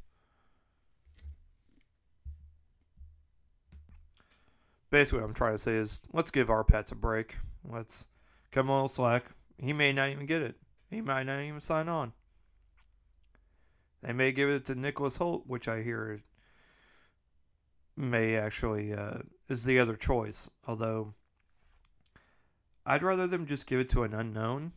Basically, 4.91 5.21
what 5.21 5.27
I'm 5.27 5.35
trying 5.35 5.55
to 5.55 5.59
say 5.59 5.77
is 5.77 6.01
let's 6.13 6.33
give 6.33 6.51
our 6.51 6.65
pets 6.65 6.91
a 6.91 6.97
break. 6.97 7.37
Let's 7.65 8.09
come 8.51 8.69
on 8.69 8.89
slack. 8.89 9.27
He 9.57 9.73
may 9.73 9.93
not 9.93 10.09
even 10.09 10.27
get 10.27 10.43
it. 10.43 10.57
He 10.91 11.01
might 11.01 11.27
not 11.27 11.39
even 11.39 11.61
sign 11.61 11.89
on. 11.89 12.13
They 14.03 14.13
may 14.13 14.33
give 14.33 14.49
it 14.49 14.67
to 14.67 14.75
Nicholas 14.75 15.19
Hoult, 15.19 15.47
which 15.47 15.69
I 15.69 15.83
hear 15.83 16.23
may 18.01 18.37
actually 18.37 18.93
uh, 18.93 19.19
is 19.49 19.65
the 19.65 19.79
other 19.79 19.97
choice. 19.97 20.51
Although 20.67 21.15
I'd 22.87 23.03
rather 23.03 23.27
them 23.27 23.47
just 23.47 23.67
give 23.67 23.81
it 23.81 23.89
to 23.91 24.03
an 24.03 24.15
unknown. 24.15 24.73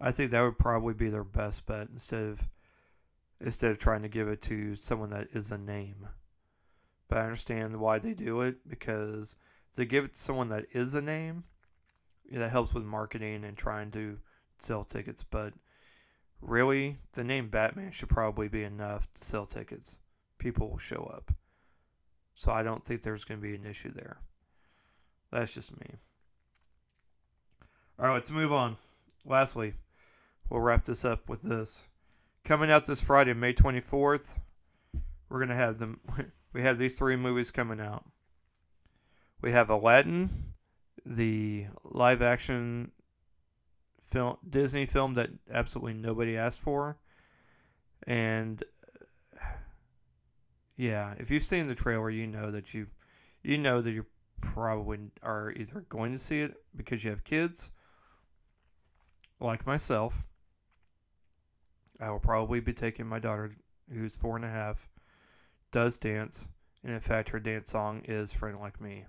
I 0.00 0.12
think 0.12 0.30
that 0.30 0.40
would 0.40 0.58
probably 0.58 0.94
be 0.94 1.10
their 1.10 1.24
best 1.24 1.66
bet 1.66 1.88
instead 1.92 2.22
of 2.22 2.48
instead 3.40 3.70
of 3.70 3.78
trying 3.78 4.02
to 4.02 4.08
give 4.08 4.28
it 4.28 4.42
to 4.42 4.76
someone 4.76 5.10
that 5.10 5.28
is 5.32 5.50
a 5.50 5.58
name. 5.58 6.08
But 7.08 7.18
I 7.18 7.24
understand 7.24 7.78
why 7.78 7.98
they 7.98 8.14
do 8.14 8.40
it 8.40 8.68
because 8.68 9.34
if 9.70 9.76
they 9.76 9.84
give 9.84 10.04
it 10.04 10.14
to 10.14 10.20
someone 10.20 10.48
that 10.50 10.66
is 10.72 10.94
a 10.94 11.02
name, 11.02 11.44
that 12.30 12.50
helps 12.50 12.72
with 12.72 12.84
marketing 12.84 13.44
and 13.44 13.56
trying 13.56 13.90
to 13.92 14.18
sell 14.58 14.84
tickets. 14.84 15.24
But 15.24 15.54
really, 16.40 16.98
the 17.12 17.24
name 17.24 17.48
Batman 17.48 17.90
should 17.90 18.08
probably 18.08 18.48
be 18.48 18.62
enough 18.62 19.12
to 19.14 19.24
sell 19.24 19.46
tickets. 19.46 19.98
People 20.38 20.70
will 20.70 20.78
show 20.78 21.10
up. 21.14 21.32
So 22.40 22.52
I 22.52 22.62
don't 22.62 22.86
think 22.86 23.02
there's 23.02 23.26
going 23.26 23.38
to 23.38 23.46
be 23.46 23.54
an 23.54 23.66
issue 23.66 23.92
there. 23.92 24.16
That's 25.30 25.52
just 25.52 25.78
me. 25.78 25.96
All 27.98 28.06
right, 28.06 28.14
let's 28.14 28.30
move 28.30 28.50
on. 28.50 28.78
Lastly, 29.26 29.74
we'll 30.48 30.62
wrap 30.62 30.86
this 30.86 31.04
up 31.04 31.28
with 31.28 31.42
this. 31.42 31.84
Coming 32.42 32.70
out 32.70 32.86
this 32.86 33.02
Friday, 33.02 33.34
May 33.34 33.52
24th, 33.52 34.38
we're 35.28 35.38
going 35.38 35.50
to 35.50 35.54
have 35.54 35.78
them. 35.78 36.00
We 36.52 36.62
have 36.62 36.78
these 36.78 36.98
three 36.98 37.14
movies 37.14 37.52
coming 37.52 37.78
out. 37.78 38.06
We 39.40 39.52
have 39.52 39.70
Aladdin, 39.70 40.54
the 41.06 41.66
live 41.84 42.22
action 42.22 42.90
film 44.02 44.38
Disney 44.48 44.84
film 44.86 45.14
that 45.14 45.30
absolutely 45.52 45.92
nobody 45.92 46.36
asked 46.36 46.58
for. 46.58 46.96
And 48.04 48.64
yeah, 50.80 51.12
if 51.18 51.30
you've 51.30 51.44
seen 51.44 51.68
the 51.68 51.74
trailer, 51.74 52.08
you 52.08 52.26
know 52.26 52.50
that 52.50 52.72
you 52.72 52.86
you 53.42 53.58
know 53.58 53.82
that 53.82 53.90
you 53.90 54.06
probably 54.40 54.98
are 55.22 55.52
either 55.52 55.84
going 55.90 56.10
to 56.12 56.18
see 56.18 56.40
it 56.40 56.54
because 56.74 57.04
you 57.04 57.10
have 57.10 57.22
kids 57.22 57.70
like 59.38 59.66
myself. 59.66 60.24
I 62.00 62.08
will 62.08 62.18
probably 62.18 62.60
be 62.60 62.72
taking 62.72 63.06
my 63.06 63.18
daughter 63.18 63.56
who's 63.92 64.16
four 64.16 64.36
and 64.36 64.44
a 64.44 64.48
half, 64.48 64.88
does 65.70 65.98
dance, 65.98 66.48
and 66.82 66.94
in 66.94 67.00
fact 67.00 67.28
her 67.28 67.40
dance 67.40 67.72
song 67.72 68.00
is 68.06 68.32
Friend 68.32 68.58
Like 68.58 68.80
Me. 68.80 69.04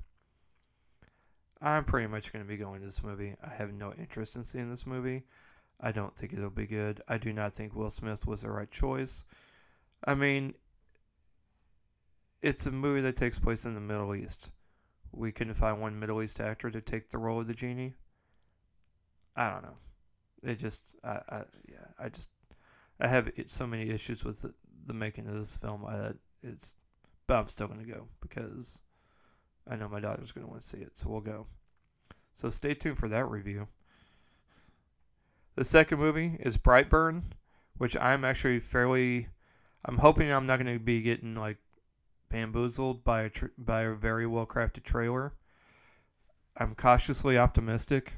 I'm 1.62 1.86
pretty 1.86 2.08
much 2.08 2.34
going 2.34 2.44
to 2.44 2.50
be 2.50 2.58
going 2.58 2.82
to 2.82 2.86
this 2.86 3.02
movie. 3.02 3.36
I 3.42 3.54
have 3.54 3.72
no 3.72 3.94
interest 3.94 4.36
in 4.36 4.44
seeing 4.44 4.70
this 4.70 4.86
movie. 4.86 5.24
I 5.80 5.94
don't 5.94 6.18
think 6.18 6.34
it'll 6.34 6.50
be 6.50 6.68
good. 6.68 7.02
I 7.08 7.18
do 7.18 7.32
not 7.32 7.54
think 7.54 7.74
Will 7.74 7.92
Smith 7.92 8.28
was 8.28 8.42
the 8.42 8.52
right 8.52 8.70
choice. 8.70 9.24
I 10.04 10.16
mean, 10.16 10.56
it's 12.42 12.66
a 12.66 12.72
movie 12.72 13.02
that 13.02 13.16
takes 13.16 13.40
place 13.40 13.66
in 13.66 13.74
the 13.74 13.82
Middle 13.82 14.16
East. 14.16 14.52
We 15.12 15.32
couldn't 15.32 15.56
find 15.56 15.82
one 15.82 16.00
Middle 16.00 16.22
East 16.22 16.40
actor 16.40 16.72
to 16.72 16.82
take 16.82 17.10
the 17.10 17.18
role 17.18 17.40
of 17.40 17.48
the 17.48 17.54
genie. 17.54 17.94
I 19.36 19.50
don't 19.50 19.64
know. 19.64 19.78
It 20.44 20.60
just, 20.60 20.82
I, 21.04 21.20
I 21.30 21.44
yeah, 21.70 21.86
I 22.00 22.10
just, 22.10 22.30
I 23.00 23.08
have 23.08 23.32
so 23.48 23.68
many 23.68 23.90
issues 23.90 24.24
with 24.24 24.42
the, 24.42 24.54
the 24.86 24.94
making 24.94 25.28
of 25.28 25.36
this 25.36 25.56
film. 25.56 25.86
I, 25.86 26.12
it's, 26.42 26.74
but 27.28 27.36
I'm 27.36 27.48
still 27.48 27.68
gonna 27.68 27.84
go 27.84 28.08
because 28.22 28.80
I 29.70 29.76
know 29.76 29.88
my 29.88 30.00
daughter's 30.00 30.32
to 30.32 30.48
want 30.48 30.62
to 30.62 30.68
see 30.68 30.80
it, 30.80 30.92
so 30.96 31.10
we'll 31.10 31.22
go. 31.22 31.48
So 32.34 32.50
stay 32.50 32.74
tuned 32.74 32.98
for 32.98 33.10
that 33.10 33.30
review. 33.30 33.68
The 35.56 35.66
second 35.66 36.00
movie 36.00 36.38
is 36.40 36.58
Brightburn, 36.58 37.24
which 37.78 37.98
I'm 37.98 38.26
actually 38.26 38.60
fairly. 38.60 39.28
I'm 39.86 39.98
hoping 39.98 40.32
I'm 40.32 40.48
not 40.48 40.60
going 40.62 40.74
to 40.74 40.84
be 40.84 41.02
getting 41.02 41.36
like 41.36 41.58
bamboozled 42.32 43.04
by 43.04 43.24
a 43.24 43.30
tr- 43.30 43.48
by 43.58 43.82
a 43.82 43.94
very 43.94 44.26
well 44.26 44.46
crafted 44.46 44.84
trailer. 44.84 45.34
I'm 46.58 46.76
cautiously 46.76 47.38
optimistic. 47.38 48.14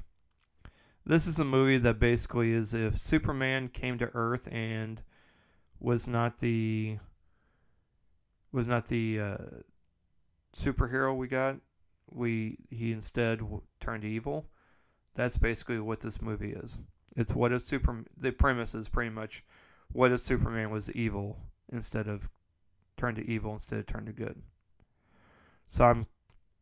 This 1.06 1.28
is 1.28 1.38
a 1.39 1.43
movie 1.43 1.78
that 1.80 1.99
basically 1.99 2.54
is 2.54 2.73
if 2.73 2.97
Superman 2.97 3.67
came 3.67 3.97
to 3.97 4.12
Earth 4.13 4.47
and 4.52 5.02
was 5.80 6.08
not 6.08 6.38
the 6.38 6.99
was 8.52 8.67
not 8.67 8.86
the 8.86 9.19
uh, 9.19 9.38
superhero 10.56 11.15
we 11.15 11.28
got, 11.28 11.58
we 12.10 12.58
he 12.69 12.91
instead 12.91 13.41
turned 13.80 14.06
evil. 14.06 14.45
That's 15.15 15.38
basically 15.38 15.80
what 15.80 15.99
this 15.99 16.21
movie 16.21 16.54
is. 16.54 16.80
It's 17.15 17.34
what 17.34 17.52
if 17.52 17.62
super 17.63 18.06
the 18.15 18.32
premise 18.32 18.73
is 18.73 18.89
pretty 18.89 19.12
much 19.12 19.43
what 19.91 20.12
if 20.12 20.21
Superman 20.21 20.71
was 20.71 20.91
evil 20.91 21.39
instead 21.71 22.08
of 22.08 22.30
turned 22.97 23.17
to 23.17 23.29
evil 23.29 23.53
instead 23.53 23.79
of 23.79 23.86
turn 23.86 24.06
to 24.06 24.12
good. 24.12 24.41
So 25.67 25.86
I'm 25.86 26.08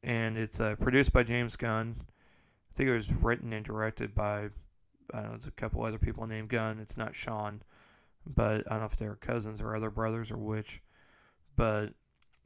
and 0.04 0.38
it's 0.38 0.60
uh, 0.60 0.76
produced 0.76 1.14
by 1.14 1.24
James 1.24 1.56
Gunn. 1.56 1.96
I 2.00 2.74
think 2.74 2.90
it 2.90 2.94
was 2.94 3.14
written 3.14 3.54
and 3.54 3.66
directed 3.66 4.16
by 4.16 4.50
I 5.14 5.18
don't 5.18 5.24
know, 5.24 5.30
there's 5.32 5.48
a 5.48 5.52
couple 5.52 5.84
other 5.84 6.00
people 6.00 6.26
named 6.26 6.50
Gunn. 6.50 6.80
It's 6.80 6.98
not 6.98 7.16
Sean, 7.16 7.62
but 8.26 8.64
I 8.68 8.72
don't 8.72 8.80
know 8.80 8.86
if 8.86 8.98
they're 8.98 9.16
cousins 9.16 9.62
or 9.62 9.76
other 9.76 9.90
brothers 9.90 10.32
or 10.32 10.38
which. 10.38 10.82
But 11.56 11.94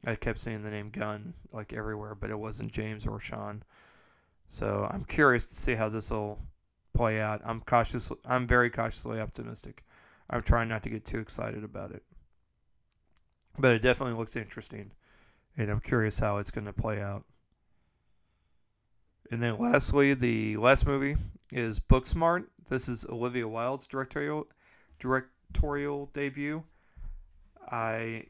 I 0.04 0.16
kept 0.16 0.38
seeing 0.38 0.62
the 0.62 0.70
name 0.70 0.90
Gunn 0.90 1.34
like 1.52 1.72
everywhere, 1.72 2.14
but 2.14 2.30
it 2.30 2.38
wasn't 2.38 2.72
James 2.72 3.06
or 3.06 3.20
Sean. 3.20 3.62
So 4.48 4.88
I'm 4.90 5.04
curious 5.04 5.46
to 5.46 5.56
see 5.56 5.74
how 5.74 5.88
this 5.88 6.10
will 6.10 6.40
play 6.94 7.20
out. 7.20 7.40
I'm 7.44 7.60
cautious. 7.60 8.10
I'm 8.24 8.46
very 8.46 8.70
cautiously 8.70 9.20
optimistic. 9.20 9.84
I'm 10.28 10.42
trying 10.42 10.68
not 10.68 10.82
to 10.84 10.90
get 10.90 11.04
too 11.04 11.18
excited 11.18 11.62
about 11.62 11.92
it, 11.92 12.02
but 13.58 13.74
it 13.74 13.82
definitely 13.82 14.18
looks 14.18 14.36
interesting, 14.36 14.92
and 15.56 15.70
I'm 15.70 15.80
curious 15.80 16.18
how 16.18 16.38
it's 16.38 16.50
going 16.50 16.66
to 16.66 16.72
play 16.72 17.00
out. 17.00 17.24
And 19.30 19.42
then 19.42 19.58
lastly, 19.58 20.14
the 20.14 20.56
last 20.56 20.86
movie 20.86 21.16
is 21.50 21.80
Booksmart. 21.80 22.46
This 22.68 22.88
is 22.88 23.04
Olivia 23.06 23.48
Wilde's 23.48 23.86
directorial 23.86 24.46
directorial 24.98 26.10
debut. 26.12 26.64
I 27.70 28.26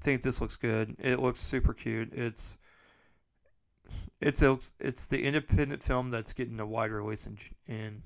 think 0.00 0.22
this 0.22 0.40
looks 0.40 0.56
good. 0.56 0.96
It 0.98 1.20
looks 1.20 1.40
super 1.40 1.72
cute. 1.72 2.12
It's 2.12 2.58
it's 4.20 4.42
a, 4.42 4.58
it's 4.80 5.04
the 5.04 5.24
independent 5.24 5.82
film 5.82 6.10
that's 6.10 6.32
getting 6.32 6.60
a 6.60 6.66
wide 6.66 6.90
release 6.90 7.26
in 7.26 7.38
in 7.66 8.02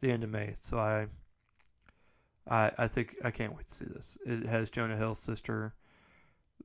the 0.00 0.10
end 0.10 0.24
of 0.24 0.30
May. 0.30 0.54
So 0.60 0.78
I 0.78 1.06
I 2.48 2.72
I 2.78 2.88
think 2.88 3.16
I 3.24 3.30
can't 3.30 3.56
wait 3.56 3.68
to 3.68 3.74
see 3.74 3.86
this. 3.86 4.18
It 4.26 4.46
has 4.46 4.70
Jonah 4.70 4.96
Hill's 4.96 5.18
sister 5.18 5.74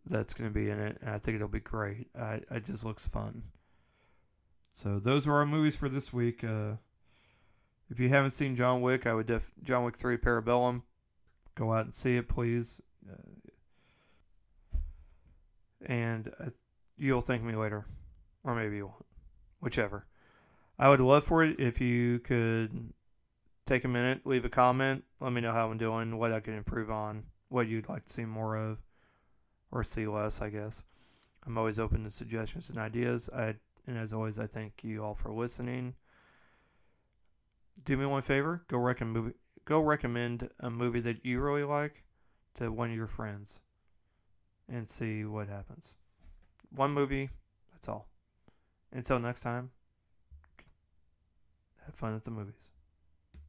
that's 0.05 0.33
going 0.33 0.49
to 0.49 0.53
be 0.53 0.69
in 0.69 0.79
it, 0.79 0.97
and 1.01 1.09
I 1.09 1.19
think 1.19 1.35
it'll 1.35 1.47
be 1.47 1.59
great. 1.59 2.07
I 2.19 2.41
it 2.51 2.65
just 2.65 2.85
looks 2.85 3.07
fun. 3.07 3.43
So 4.73 4.99
those 4.99 5.27
are 5.27 5.33
our 5.33 5.45
movies 5.45 5.75
for 5.75 5.89
this 5.89 6.13
week. 6.13 6.43
Uh, 6.43 6.73
if 7.89 7.99
you 7.99 8.09
haven't 8.09 8.31
seen 8.31 8.55
John 8.55 8.81
Wick, 8.81 9.07
I 9.07 9.13
would 9.13 9.27
def 9.27 9.51
John 9.63 9.83
Wick 9.83 9.97
Three 9.97 10.17
Parabellum. 10.17 10.83
Go 11.55 11.73
out 11.73 11.85
and 11.85 11.93
see 11.93 12.15
it, 12.15 12.29
please. 12.29 12.81
Uh, 13.09 14.77
and 15.85 16.31
uh, 16.39 16.49
you'll 16.97 17.21
thank 17.21 17.43
me 17.43 17.55
later, 17.55 17.85
or 18.43 18.55
maybe 18.55 18.77
you 18.77 18.87
won't, 18.87 19.05
whichever. 19.59 20.05
I 20.77 20.89
would 20.89 21.01
love 21.01 21.25
for 21.25 21.43
it 21.43 21.59
if 21.59 21.81
you 21.81 22.19
could 22.19 22.93
take 23.65 23.83
a 23.83 23.89
minute, 23.89 24.25
leave 24.25 24.45
a 24.45 24.49
comment, 24.49 25.03
let 25.19 25.33
me 25.33 25.41
know 25.41 25.51
how 25.51 25.69
I'm 25.69 25.77
doing, 25.77 26.17
what 26.17 26.31
I 26.31 26.39
can 26.39 26.53
improve 26.53 26.89
on, 26.89 27.23
what 27.49 27.67
you'd 27.67 27.89
like 27.89 28.03
to 28.05 28.13
see 28.13 28.25
more 28.25 28.55
of, 28.55 28.77
or 29.71 29.83
see 29.83 30.07
less, 30.07 30.41
I 30.41 30.49
guess. 30.49 30.83
I'm 31.45 31.57
always 31.57 31.79
open 31.79 32.03
to 32.03 32.11
suggestions 32.11 32.69
and 32.69 32.77
ideas. 32.77 33.29
I 33.33 33.55
and 33.87 33.97
as 33.97 34.13
always, 34.13 34.37
I 34.37 34.45
thank 34.45 34.83
you 34.83 35.03
all 35.03 35.15
for 35.15 35.31
listening. 35.31 35.95
Do 37.83 37.97
me 37.97 38.05
one 38.05 38.21
favor, 38.21 38.63
go 38.67 38.77
recommend 38.77 39.13
movie, 39.15 39.37
go 39.65 39.81
recommend 39.81 40.49
a 40.59 40.69
movie 40.69 40.99
that 40.99 41.25
you 41.25 41.39
really 41.39 41.63
like 41.63 42.03
to 42.55 42.71
one 42.71 42.91
of 42.91 42.95
your 42.95 43.07
friends, 43.07 43.61
and 44.71 44.87
see 44.87 45.25
what 45.25 45.47
happens. 45.47 45.95
One 46.75 46.91
movie, 46.91 47.29
that's 47.71 47.87
all. 47.87 48.07
Until 48.91 49.17
next 49.17 49.41
time, 49.41 49.71
have 51.85 51.95
fun 51.95 52.15
at 52.15 52.23
the 52.23 52.31
movies. 52.31 52.69